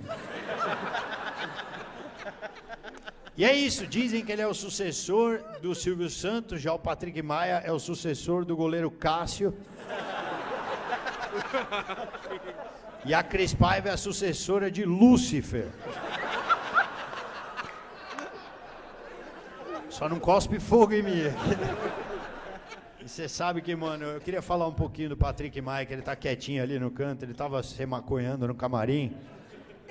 [3.35, 7.21] E é isso, dizem que ele é o sucessor do Silvio Santos, já o Patrick
[7.21, 9.55] Maia é o sucessor do goleiro Cássio.
[13.05, 15.69] E a Cris Paiva é a sucessora de Lúcifer.
[19.99, 21.23] Só não cospe fogo em mim.
[23.01, 26.15] E você sabe que, mano, eu queria falar um pouquinho do Patrick que ele tá
[26.15, 29.13] quietinho ali no canto, ele tava se maconhando no camarim.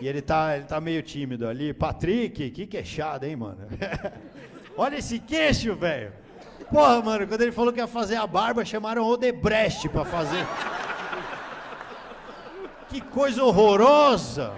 [0.00, 1.74] E ele tá, ele tá meio tímido ali.
[1.74, 3.68] Patrick, que queixada, hein, mano?
[4.78, 6.10] Olha esse queixo, velho.
[6.72, 10.46] Porra, mano, quando ele falou que ia fazer a barba, chamaram Odebrecht pra fazer.
[12.88, 14.54] Que coisa horrorosa!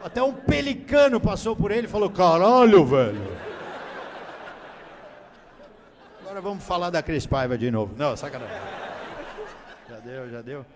[0.00, 3.34] Até um pelicano passou por ele e falou: caralho, velho.
[6.34, 7.94] Agora vamos falar da Cris Paiva de novo.
[7.96, 8.56] Não, sacanagem.
[9.88, 10.66] Já deu, já deu.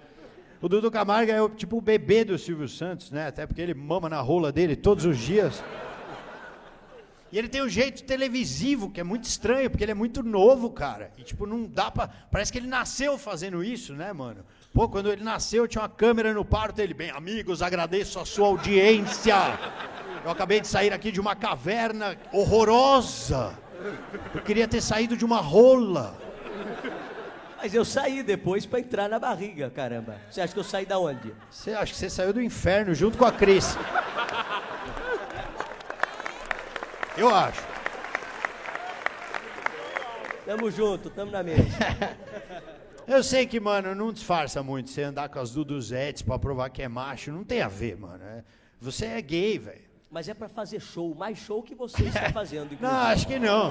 [0.63, 3.27] O Dudu Camargo é o, tipo o bebê do Silvio Santos, né?
[3.27, 5.61] Até porque ele mama na rola dele todos os dias.
[7.33, 10.71] E ele tem um jeito televisivo que é muito estranho, porque ele é muito novo,
[10.71, 11.11] cara.
[11.19, 12.07] E tipo, não dá pra.
[12.07, 14.45] Parece que ele nasceu fazendo isso, né, mano?
[14.73, 16.95] Pô, quando ele nasceu, tinha uma câmera no parto dele.
[16.95, 19.35] Bem, amigos, agradeço a sua audiência.
[20.25, 23.59] Eu acabei de sair aqui de uma caverna horrorosa.
[24.35, 26.17] Eu queria ter saído de uma rola.
[27.61, 30.17] Mas eu saí depois pra entrar na barriga, caramba.
[30.31, 31.35] Você acha que eu saí da onde?
[31.51, 33.77] Você acha que você saiu do inferno junto com a Cris?
[37.17, 37.63] Eu acho.
[40.47, 41.63] Tamo junto, tamo na mesa.
[43.07, 46.83] Eu sei que, mano, não disfarça muito você andar com as Duduzetes pra provar que
[46.83, 47.33] é macho.
[47.33, 48.23] Não tem a ver, mano.
[48.23, 48.45] É-
[48.83, 49.88] Você é gay, velho.
[50.11, 52.83] Mas é pra fazer show, mais show que você está fazendo, inclusive.
[52.83, 53.71] Não, acho que não.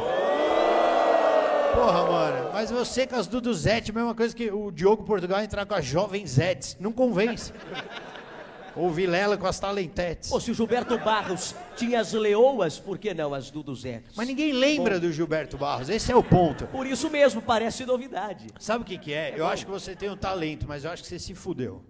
[1.73, 2.49] Porra, mano.
[2.53, 6.31] Mas você com as Duduzetes, mesma coisa que o Diogo Portugal entrar com as Jovens
[6.31, 6.77] Zetes.
[6.79, 7.51] Não convence.
[8.75, 10.29] Ou Vilela com as Talentetes.
[10.29, 14.15] Pô, se o Gilberto Barros tinha as leoas, por que não as Duduzetes?
[14.15, 15.89] Mas ninguém lembra do Gilberto Barros.
[15.89, 16.67] Esse é o ponto.
[16.67, 18.47] Por isso mesmo, parece novidade.
[18.59, 19.33] Sabe o que, que é?
[19.35, 21.83] Eu acho que você tem um talento, mas eu acho que você se fudeu.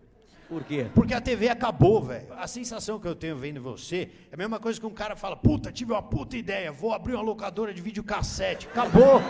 [0.47, 0.87] Por quê?
[0.95, 2.27] Porque a TV acabou, velho.
[2.37, 5.35] A sensação que eu tenho vendo você é a mesma coisa que um cara fala:
[5.35, 8.67] puta, tive uma puta ideia, vou abrir uma locadora de videocassete.
[8.67, 9.21] Acabou.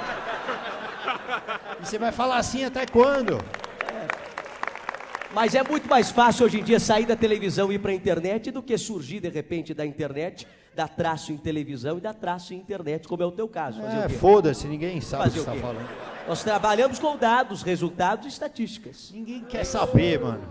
[1.81, 3.39] e você vai falar assim até quando?
[5.33, 8.49] Mas é muito mais fácil hoje em dia sair da televisão e ir pra internet
[8.51, 12.57] do que surgir de repente da internet, dar traço em televisão e dar traço em
[12.57, 13.81] internet, como é o teu caso.
[13.81, 15.61] Fazer É, foda-se, ninguém sabe Fazer o que o você quê?
[15.61, 15.89] tá falando.
[16.27, 19.11] Nós trabalhamos com dados, resultados e estatísticas.
[19.13, 20.41] Ninguém quer saber, mano.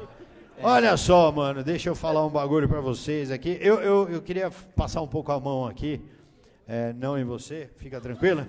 [0.63, 3.59] Olha só, mano, deixa eu falar um bagulho pra vocês aqui.
[3.61, 6.01] Eu, eu, eu queria passar um pouco a mão aqui,
[6.67, 8.47] é, não em você, fica tranquila.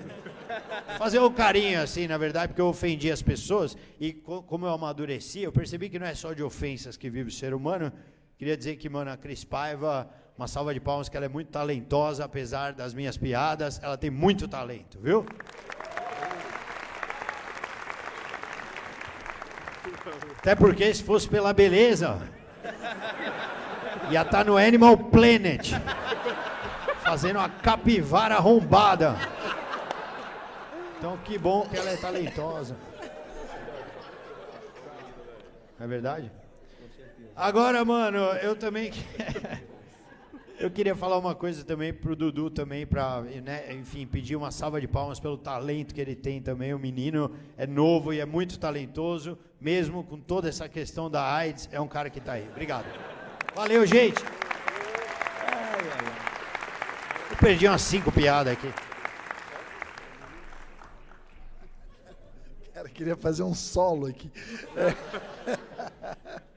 [0.97, 4.71] Fazer um carinho assim, na verdade, porque eu ofendi as pessoas e co- como eu
[4.71, 7.91] amadureci, eu percebi que não é só de ofensas que vive o ser humano.
[8.37, 11.49] Queria dizer que, mano, a Cris Paiva, uma salva de palmas, que ela é muito
[11.49, 15.25] talentosa, apesar das minhas piadas, ela tem muito talento, viu?
[20.37, 22.21] Até porque se fosse pela beleza,
[24.09, 25.73] ia estar no Animal Planet,
[27.03, 29.15] fazendo uma capivara arrombada.
[30.97, 32.75] Então que bom que ela é talentosa.
[35.77, 36.31] Não é verdade?
[37.35, 38.91] Agora, mano, eu também
[40.59, 43.23] eu queria falar uma coisa também pro Dudu também para,
[43.71, 46.73] enfim, pedir uma salva de palmas pelo talento que ele tem também.
[46.73, 51.69] O menino é novo e é muito talentoso, mesmo com toda essa questão da AIDS,
[51.71, 52.47] é um cara que tá aí.
[52.49, 52.85] Obrigado.
[53.55, 54.23] Valeu, gente.
[57.29, 58.73] Eu perdi umas cinco piadas aqui.
[62.73, 64.31] Cara, queria fazer um solo aqui.
[64.75, 64.95] É.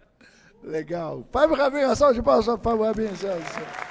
[0.62, 1.26] Legal.
[1.30, 3.16] Fábio Rabinho, uma salva de palmas para o Fábio Rabinho.
[3.16, 3.89] senhoras e senhores.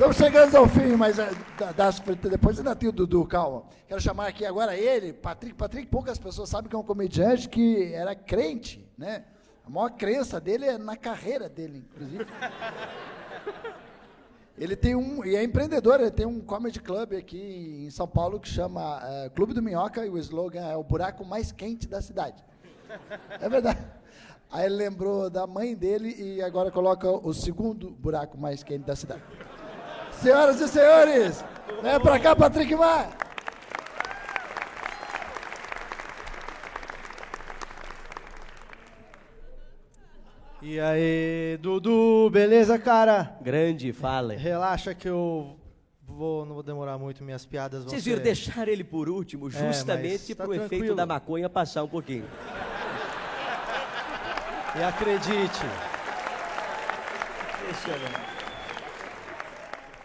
[0.00, 3.64] Estamos chegando ao fim, mas da- das, depois ainda tem o Dudu, calma.
[3.86, 5.54] Quero chamar aqui agora ele, Patrick.
[5.54, 9.26] Patrick, poucas pessoas sabem que é um comediante que era crente, né?
[9.62, 12.26] A maior crença dele é na carreira dele, inclusive.
[14.56, 18.40] Ele tem um, e é empreendedor, ele tem um comedy club aqui em São Paulo
[18.40, 22.00] que chama eh, Clube do Minhoca e o slogan é o buraco mais quente da
[22.00, 22.42] cidade.
[23.38, 23.86] É verdade.
[24.50, 28.96] Aí ele lembrou da mãe dele e agora coloca o segundo buraco mais quente da
[28.96, 29.22] cidade.
[30.22, 31.44] Senhoras e senhores,
[31.82, 33.08] vem pra cá, Patrick Mar.
[40.62, 43.34] E aí, Dudu, beleza, cara?
[43.40, 44.34] Grande, fala.
[44.34, 45.56] Relaxa que eu
[46.06, 48.10] vou, não vou demorar muito, minhas piadas vão Vocês ser...
[48.10, 50.94] viram deixar ele por último, É, justamente mas tá pro efeito tranquilo.
[50.96, 52.24] da maconha passar um pouquinho.
[54.78, 55.66] E acredite,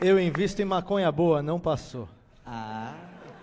[0.01, 2.07] eu invisto em maconha boa, não passou.
[2.45, 2.93] Ah,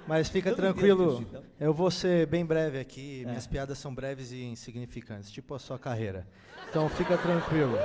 [0.06, 1.42] Mas fica não tranquilo, isso, então.
[1.60, 3.28] eu vou ser bem breve aqui, É.
[3.28, 6.26] minhas piadas são breves e insignificantes, tipo a sua carreira.
[6.68, 7.76] Então fica tranquilo.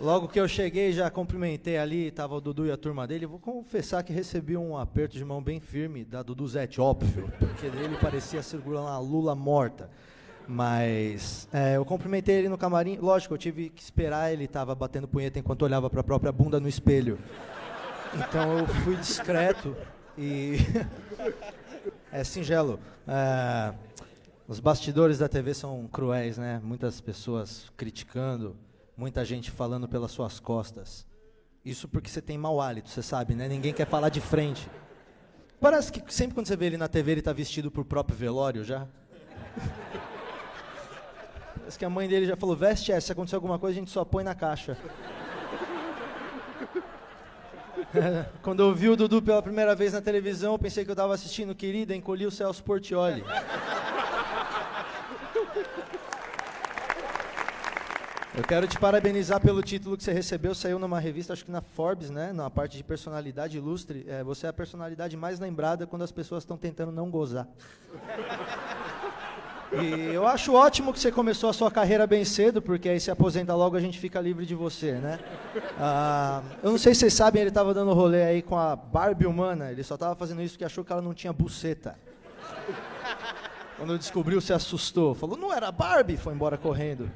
[0.00, 3.26] Logo que eu cheguei, já cumprimentei ali, tava o Dudu e a turma dele.
[3.26, 7.66] Vou confessar que recebi um aperto de mão bem firme da Dudu Zete, óbvio, porque
[7.66, 9.88] ele parecia segurando a Lula morta.
[10.46, 12.98] Mas é, eu cumprimentei ele no camarim.
[12.98, 16.60] Lógico, eu tive que esperar, ele tava batendo punheta enquanto olhava para a própria bunda
[16.60, 17.18] no espelho.
[18.14, 19.76] Então eu fui discreto
[20.16, 20.56] e.
[22.12, 22.78] é singelo.
[23.08, 23.74] É,
[24.46, 26.60] os bastidores da TV são cruéis, né?
[26.62, 28.56] Muitas pessoas criticando,
[28.96, 31.06] muita gente falando pelas suas costas.
[31.64, 33.48] Isso porque você tem mau hálito, você sabe, né?
[33.48, 34.68] Ninguém quer falar de frente.
[35.58, 38.62] Parece que sempre quando você vê ele na TV, ele está vestido pro próprio velório
[38.62, 38.86] já.
[41.64, 43.90] Parece que a mãe dele já falou: veste essa, se acontecer alguma coisa, a gente
[43.90, 44.76] só põe na caixa.
[48.42, 51.14] Quando eu vi o Dudu pela primeira vez na televisão, eu pensei que eu estava
[51.14, 53.24] assistindo Querida, encolhi o Celso Portioli.
[58.36, 60.54] Eu quero te parabenizar pelo título que você recebeu.
[60.54, 62.30] Saiu numa revista, acho que na Forbes, né?
[62.30, 64.04] Na parte de personalidade ilustre.
[64.06, 67.48] É, você é a personalidade mais lembrada quando as pessoas estão tentando não gozar.
[69.82, 73.10] E eu acho ótimo que você começou a sua carreira bem cedo, porque aí se
[73.10, 75.18] aposenta logo a gente fica livre de você, né?
[75.78, 79.26] Ah, eu não sei se vocês sabem, ele estava dando rolê aí com a Barbie
[79.26, 79.70] humana.
[79.70, 81.98] Ele só estava fazendo isso porque achou que ela não tinha buceta.
[83.76, 85.14] Quando descobriu, se assustou.
[85.14, 87.10] Falou, não era Barbie, foi embora correndo.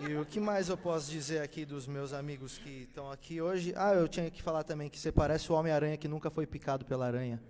[0.00, 3.72] E o que mais eu posso dizer aqui dos meus amigos que estão aqui hoje?
[3.76, 6.84] Ah, eu tinha que falar também que você parece o Homem-Aranha que nunca foi picado
[6.84, 7.40] pela aranha.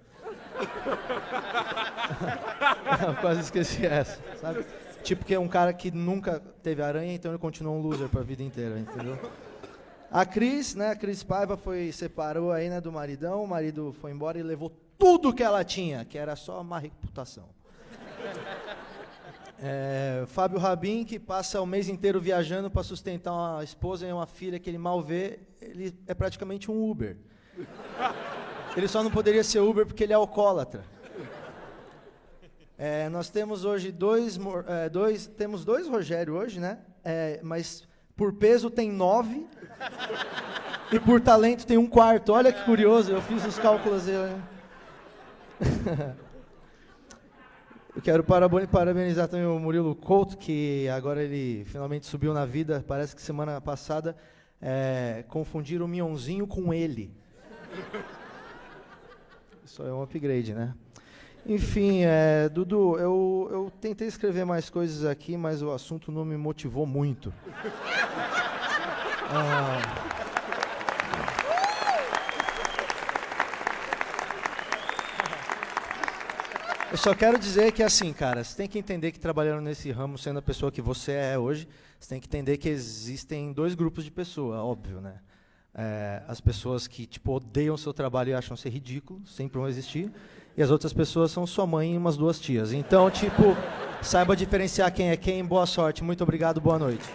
[3.21, 4.65] quase esqueci essa, sabe?
[5.03, 8.21] Tipo que é um cara que nunca teve aranha, então ele continua um loser para
[8.21, 9.19] a vida inteira, entendeu?
[10.11, 14.11] A Cris, né, a Cris Paiva foi separou aí, né, do maridão, o marido foi
[14.11, 17.49] embora e levou tudo que ela tinha, que era só uma reputação.
[19.65, 24.27] É, Fábio Rabin, que passa o mês inteiro viajando para sustentar uma esposa e uma
[24.27, 27.17] filha que ele mal vê, ele é praticamente um Uber.
[28.77, 30.85] Ele só não poderia ser Uber porque ele é alcoólatra.
[32.79, 36.79] É, nós temos hoje dois, é, dois, temos dois Rogério hoje, né?
[37.05, 39.47] É, mas por peso tem nove
[40.91, 42.33] e por talento tem um quarto.
[42.33, 44.09] Olha que curioso, eu fiz os cálculos.
[44.09, 44.39] Eu,
[47.95, 52.83] Eu quero parabenizar também o Murilo Couto, que agora ele finalmente subiu na vida.
[52.89, 54.17] Parece que semana passada
[54.63, 57.15] é, confundiram o Mionzinho com ele.
[59.73, 60.75] Isso é um upgrade, né?
[61.47, 66.37] Enfim, é, Dudu, eu, eu tentei escrever mais coisas aqui, mas o assunto não me
[66.37, 67.33] motivou muito.
[69.35, 69.81] Ah,
[76.91, 80.19] Eu só quero dizer que, assim, cara, você tem que entender que trabalhando nesse ramo,
[80.19, 81.67] sendo a pessoa que você é hoje,
[81.99, 85.15] você tem que entender que existem dois grupos de pessoas, óbvio, né?
[85.75, 89.69] É, as pessoas que, tipo, odeiam o seu trabalho e acham ser ridículo, sempre vão
[89.69, 90.13] existir,
[90.57, 92.73] e as outras pessoas são sua mãe e umas duas tias.
[92.73, 93.57] Então, tipo,
[94.03, 95.45] saiba diferenciar quem é quem.
[95.45, 97.09] Boa sorte, muito obrigado, boa noite.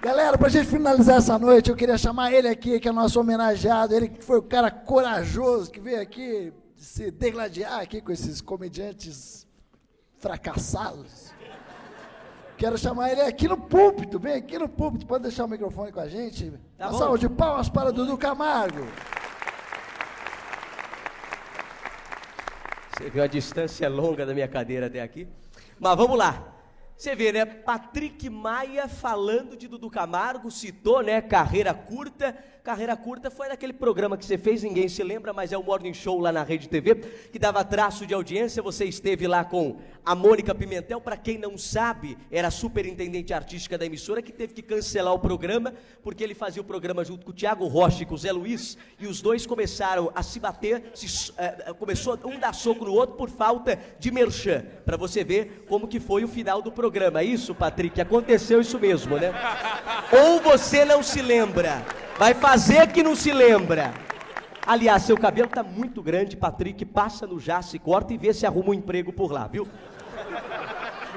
[0.00, 3.94] Galera, pra gente finalizar essa noite, eu queria chamar ele aqui, que é nosso homenageado,
[3.94, 9.46] ele que foi o cara corajoso que veio aqui se degladiar aqui com esses comediantes
[10.18, 11.32] fracassados.
[12.58, 16.00] Quero chamar ele aqui no púlpito, vem aqui no púlpito, pode deixar o microfone com
[16.00, 16.52] a gente.
[16.76, 18.84] Tá Uma salva de palmas para Dudu Camargo.
[22.90, 25.28] Você viu a distância longa da minha cadeira até aqui?
[25.78, 26.52] Mas vamos lá.
[26.96, 27.44] Você vê, né?
[27.44, 31.22] Patrick Maia falando de Dudu Camargo, citou, né?
[31.22, 32.36] Carreira curta.
[32.68, 35.94] Carreira curta foi naquele programa que você fez, ninguém se lembra, mas é o Morning
[35.94, 36.96] Show lá na Rede TV,
[37.32, 38.62] que dava traço de audiência.
[38.62, 43.78] Você esteve lá com a Mônica Pimentel, para quem não sabe, era a superintendente artística
[43.78, 47.30] da emissora, que teve que cancelar o programa, porque ele fazia o programa junto com
[47.30, 50.90] o Tiago Rocha e com o Zé Luiz, e os dois começaram a se bater,
[50.92, 55.64] se, uh, começou um dar soco no outro por falta de merchan, para você ver
[55.66, 57.22] como que foi o final do programa.
[57.22, 59.32] Isso, Patrick, aconteceu isso mesmo, né?
[60.12, 61.82] Ou você não se lembra?
[62.18, 63.94] Vai fazer que não se lembra.
[64.66, 66.84] Aliás, seu cabelo tá muito grande, Patrick.
[66.84, 69.68] Passa no Jace, corta e vê se arruma um emprego por lá, viu?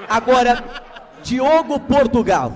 [0.08, 0.62] Agora,
[1.24, 2.52] Diogo Portugal.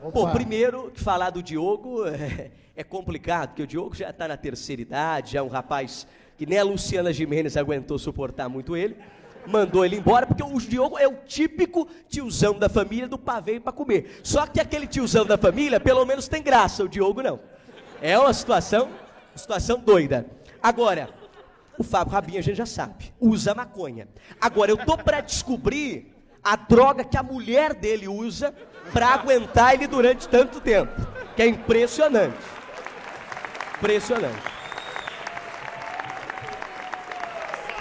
[0.00, 0.12] Opa.
[0.12, 4.80] Pô, primeiro, falar do Diogo é, é complicado, porque o Diogo já está na terceira
[4.80, 6.06] idade, já é um rapaz
[6.38, 8.96] que nem a Luciana Jimenez aguentou suportar muito ele.
[9.48, 13.72] Mandou ele embora, porque o Diogo é o típico tiozão da família do pavê para
[13.72, 14.20] comer.
[14.22, 17.40] Só que aquele tiozão da família, pelo menos tem graça, o Diogo não.
[18.00, 18.88] É uma situação,
[19.34, 20.26] situação doida.
[20.62, 21.10] Agora,
[21.78, 24.06] O Fábio Rabin a gente já sabe, usa maconha.
[24.38, 28.54] Agora eu tô para descobrir a droga que a mulher dele usa
[28.92, 30.92] para aguentar ele durante tanto tempo,
[31.34, 32.36] que é impressionante.
[33.78, 34.42] Impressionante.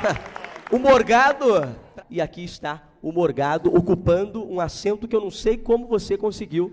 [0.71, 1.75] O Morgado,
[2.11, 6.71] e aqui está o Morgado ocupando um assento que eu não sei como você conseguiu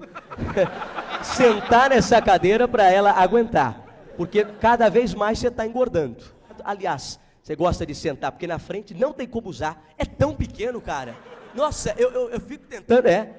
[1.27, 3.85] sentar nessa cadeira para ela aguentar,
[4.16, 6.24] porque cada vez mais você está engordando.
[6.64, 10.81] Aliás, você gosta de sentar, porque na frente não tem como usar, é tão pequeno,
[10.81, 11.14] cara.
[11.55, 13.31] Nossa, eu, eu, eu fico tentando, é.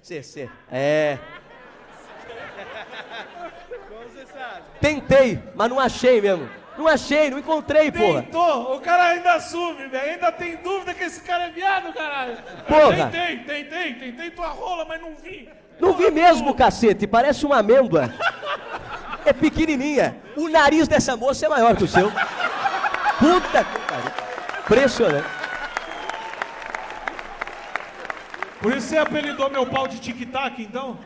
[0.00, 1.18] Cê, cê, é.
[4.80, 6.48] Tentei, mas não achei mesmo.
[6.78, 8.22] Não achei, não encontrei, porra.
[8.22, 10.12] Tentou, o cara ainda assume, velho.
[10.12, 12.36] Ainda tem dúvida que esse cara é viado, caralho.
[12.68, 13.10] Porra.
[13.10, 15.48] Tentei, tentei, tentei tua rola, mas não vi.
[15.80, 18.12] Não vi mesmo, cacete, parece uma amêndoa.
[19.24, 20.16] É pequenininha.
[20.36, 22.10] O nariz dessa moça é maior que o seu.
[23.18, 24.12] Puta que pariu.
[24.60, 25.28] Impressionante.
[28.60, 30.98] Por isso você apelidou meu pau de tic-tac, então?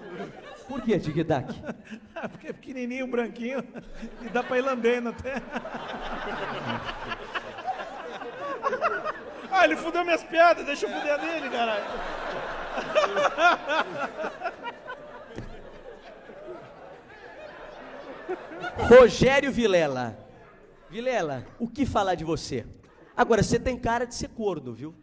[0.67, 1.53] Por que tic-tac?
[2.31, 3.63] Porque é pequenininho, branquinho,
[4.23, 5.43] e dá pra ir lambendo até.
[9.51, 11.85] Ah, ele fudeu minhas piadas, deixa eu fuder a dele, caralho.
[18.89, 20.19] Rogério Vilela.
[20.91, 22.67] Vilela, o que falar de você?
[23.17, 24.95] Agora, você tem cara de ser corno, viu?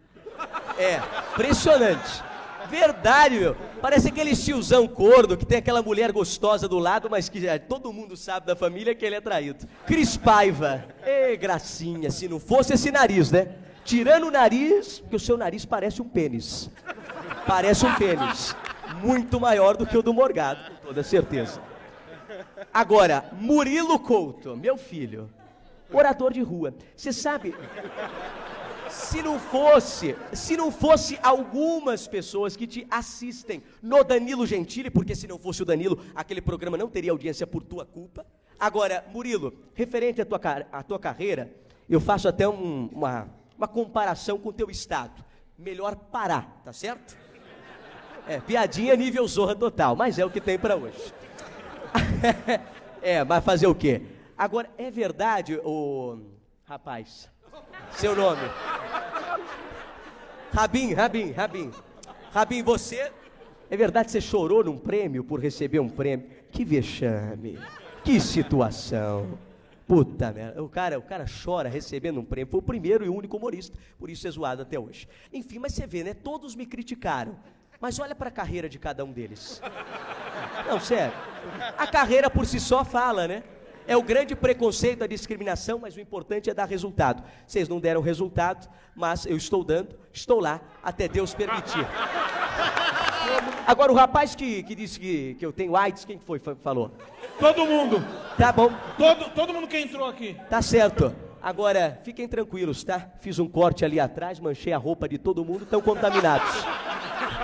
[0.77, 0.99] É,
[1.33, 2.23] impressionante.
[2.69, 3.55] Verdade, meu.
[3.81, 7.91] Parece aquele tiozão corno que tem aquela mulher gostosa do lado, mas que já, todo
[7.91, 9.67] mundo sabe da família que ele é traído.
[9.87, 10.85] Cris Paiva.
[11.03, 13.55] Ê, gracinha, se não fosse esse nariz, né?
[13.83, 16.69] Tirando o nariz, porque o seu nariz parece um pênis.
[17.45, 18.55] Parece um pênis.
[19.03, 21.61] Muito maior do que o do Morgado, com toda certeza.
[22.73, 25.29] Agora, Murilo Couto, meu filho,
[25.91, 26.73] orador de rua.
[26.95, 27.55] Você sabe,
[28.89, 35.15] se não fosse, se não fosse algumas pessoas que te assistem no Danilo Gentili, porque
[35.15, 38.25] se não fosse o Danilo, aquele programa não teria audiência por tua culpa.
[38.59, 40.39] Agora, Murilo, referente à tua,
[40.71, 41.51] à tua carreira,
[41.89, 43.27] eu faço até um- uma,
[43.57, 45.23] uma comparação com o teu estado.
[45.59, 47.17] Melhor parar, tá certo?
[48.25, 51.13] É, piadinha nível zorra total, mas é o que tem pra hoje.
[53.01, 54.01] é, mas fazer o quê?
[54.37, 56.17] Agora, é verdade, o
[56.63, 57.29] rapaz,
[57.91, 58.41] seu nome.
[60.53, 61.71] Rabin, Rabin, Rabin.
[62.31, 63.11] Rabin, você.
[63.69, 66.25] É verdade que você chorou num prêmio por receber um prêmio?
[66.53, 67.59] Que vexame.
[68.01, 69.37] Que situação.
[69.89, 70.61] Puta merda.
[70.61, 72.51] O cara, o cara chora recebendo um prêmio.
[72.51, 75.09] Foi o primeiro e único humorista, por isso é zoado até hoje.
[75.33, 76.13] Enfim, mas você vê, né?
[76.13, 77.35] Todos me criticaram.
[77.81, 79.59] Mas olha para a carreira de cada um deles.
[80.67, 81.11] Não, sério.
[81.75, 83.43] A carreira por si só fala, né?
[83.87, 87.23] É o grande preconceito, a discriminação, mas o importante é dar resultado.
[87.47, 91.83] Vocês não deram resultado, mas eu estou dando, estou lá, até Deus permitir.
[93.65, 96.91] Agora, o rapaz que, que disse que, que eu tenho AIDS, quem foi falou?
[97.39, 98.03] Todo mundo.
[98.37, 100.35] Tá bom, Todo, todo mundo que entrou aqui.
[100.49, 101.13] tá certo.
[101.41, 103.07] Agora, fiquem tranquilos, tá?
[103.21, 106.49] Fiz um corte ali atrás, manchei a roupa de todo mundo, estão contaminados.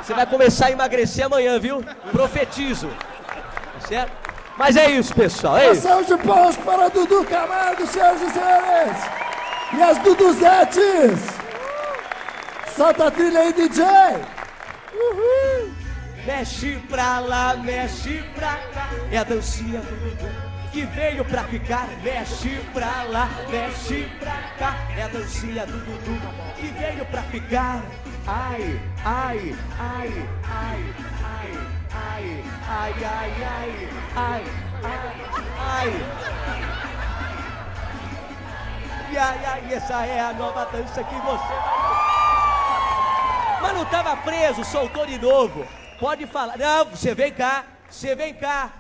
[0.04, 1.82] Você vai começar a emagrecer amanhã, viu?
[2.12, 2.88] Profetizo.
[2.90, 4.12] Tá certo?
[4.58, 5.58] Mas é isso, pessoal.
[5.58, 5.88] É isso.
[6.06, 8.98] De palmas para Dudu Camargo, senhoras e senhores!
[9.78, 11.20] E as Duduzetes!
[12.76, 13.84] Solta a trilha aí, DJ!
[16.26, 18.90] Mexe pra lá, mexe pra cá.
[19.12, 21.88] É a dancinha do que veio pra ficar.
[22.04, 24.76] Mexe pra lá, mexe pra cá.
[24.98, 26.20] É a dancinha do Dudu
[26.56, 27.84] que veio pra ficar.
[28.26, 31.54] Ai, ai, ai, ai, ai,
[31.94, 33.74] ai, ai, ai, ai,
[34.16, 34.44] ai,
[34.84, 35.04] ai,
[35.60, 35.94] ai.
[39.12, 41.86] E ai, ai, essa é a nova dança que você vai.
[43.62, 45.66] Mas não estava preso, soltou de novo.
[46.00, 46.58] Pode falar.
[46.58, 48.74] Não, você vem cá, você vem cá.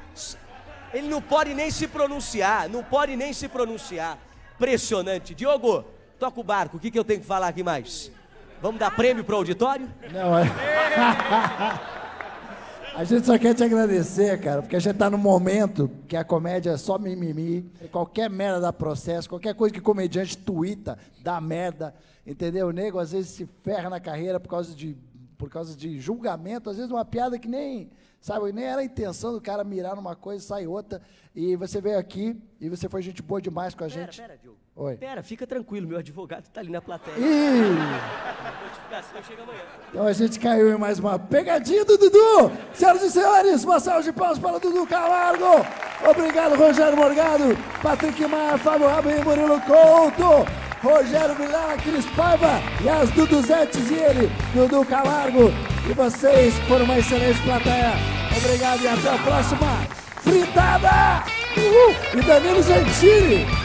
[0.93, 4.17] Ele não pode nem se pronunciar, não pode nem se pronunciar.
[4.55, 5.35] Impressionante.
[5.35, 5.83] Diogo,
[6.17, 8.11] toca o barco, o que, que eu tenho que falar aqui mais?
[8.61, 9.89] Vamos dar prêmio pro auditório?
[10.11, 10.45] Não, é.
[12.95, 16.23] A gente só quer te agradecer, cara, porque a gente tá num momento que a
[16.23, 17.69] comédia é só mimimi.
[17.91, 21.93] Qualquer merda dá processo, qualquer coisa que comediante tuita dá merda,
[22.25, 22.67] entendeu?
[22.67, 24.95] O nego às vezes se ferra na carreira por causa de,
[25.37, 29.33] por causa de julgamento, às vezes uma piada que nem, sabe, nem era a intenção
[29.33, 31.01] do cara mirar numa coisa e sai outra.
[31.35, 34.17] E você veio aqui e você foi gente boa demais com a gente.
[34.17, 34.57] Pera, pera, Diogo.
[34.75, 34.97] Oi.
[34.97, 37.15] Pera, fica tranquilo, meu advogado tá ali na plateia.
[37.15, 39.61] Senão chega amanhã.
[39.89, 42.51] Então a gente caiu em mais uma pegadinha do Dudu.
[42.73, 45.45] Senhoras e senhores, uma salva de palmas para o Dudu Camargo.
[46.09, 47.45] Obrigado, Rogério Morgado,
[47.81, 50.45] Patrick Maia, Fábio Rabin, Murilo Couto.
[50.85, 55.51] Rogério Vilela, Cris Paiva e as Duduzetes e ele, Dudu Camargo.
[55.89, 57.93] E vocês foram uma excelente plateia.
[58.37, 59.67] Obrigado e até a próxima.
[60.21, 61.23] Fritada!
[61.57, 61.95] Uhul!
[62.13, 63.64] E Danilo Gentili.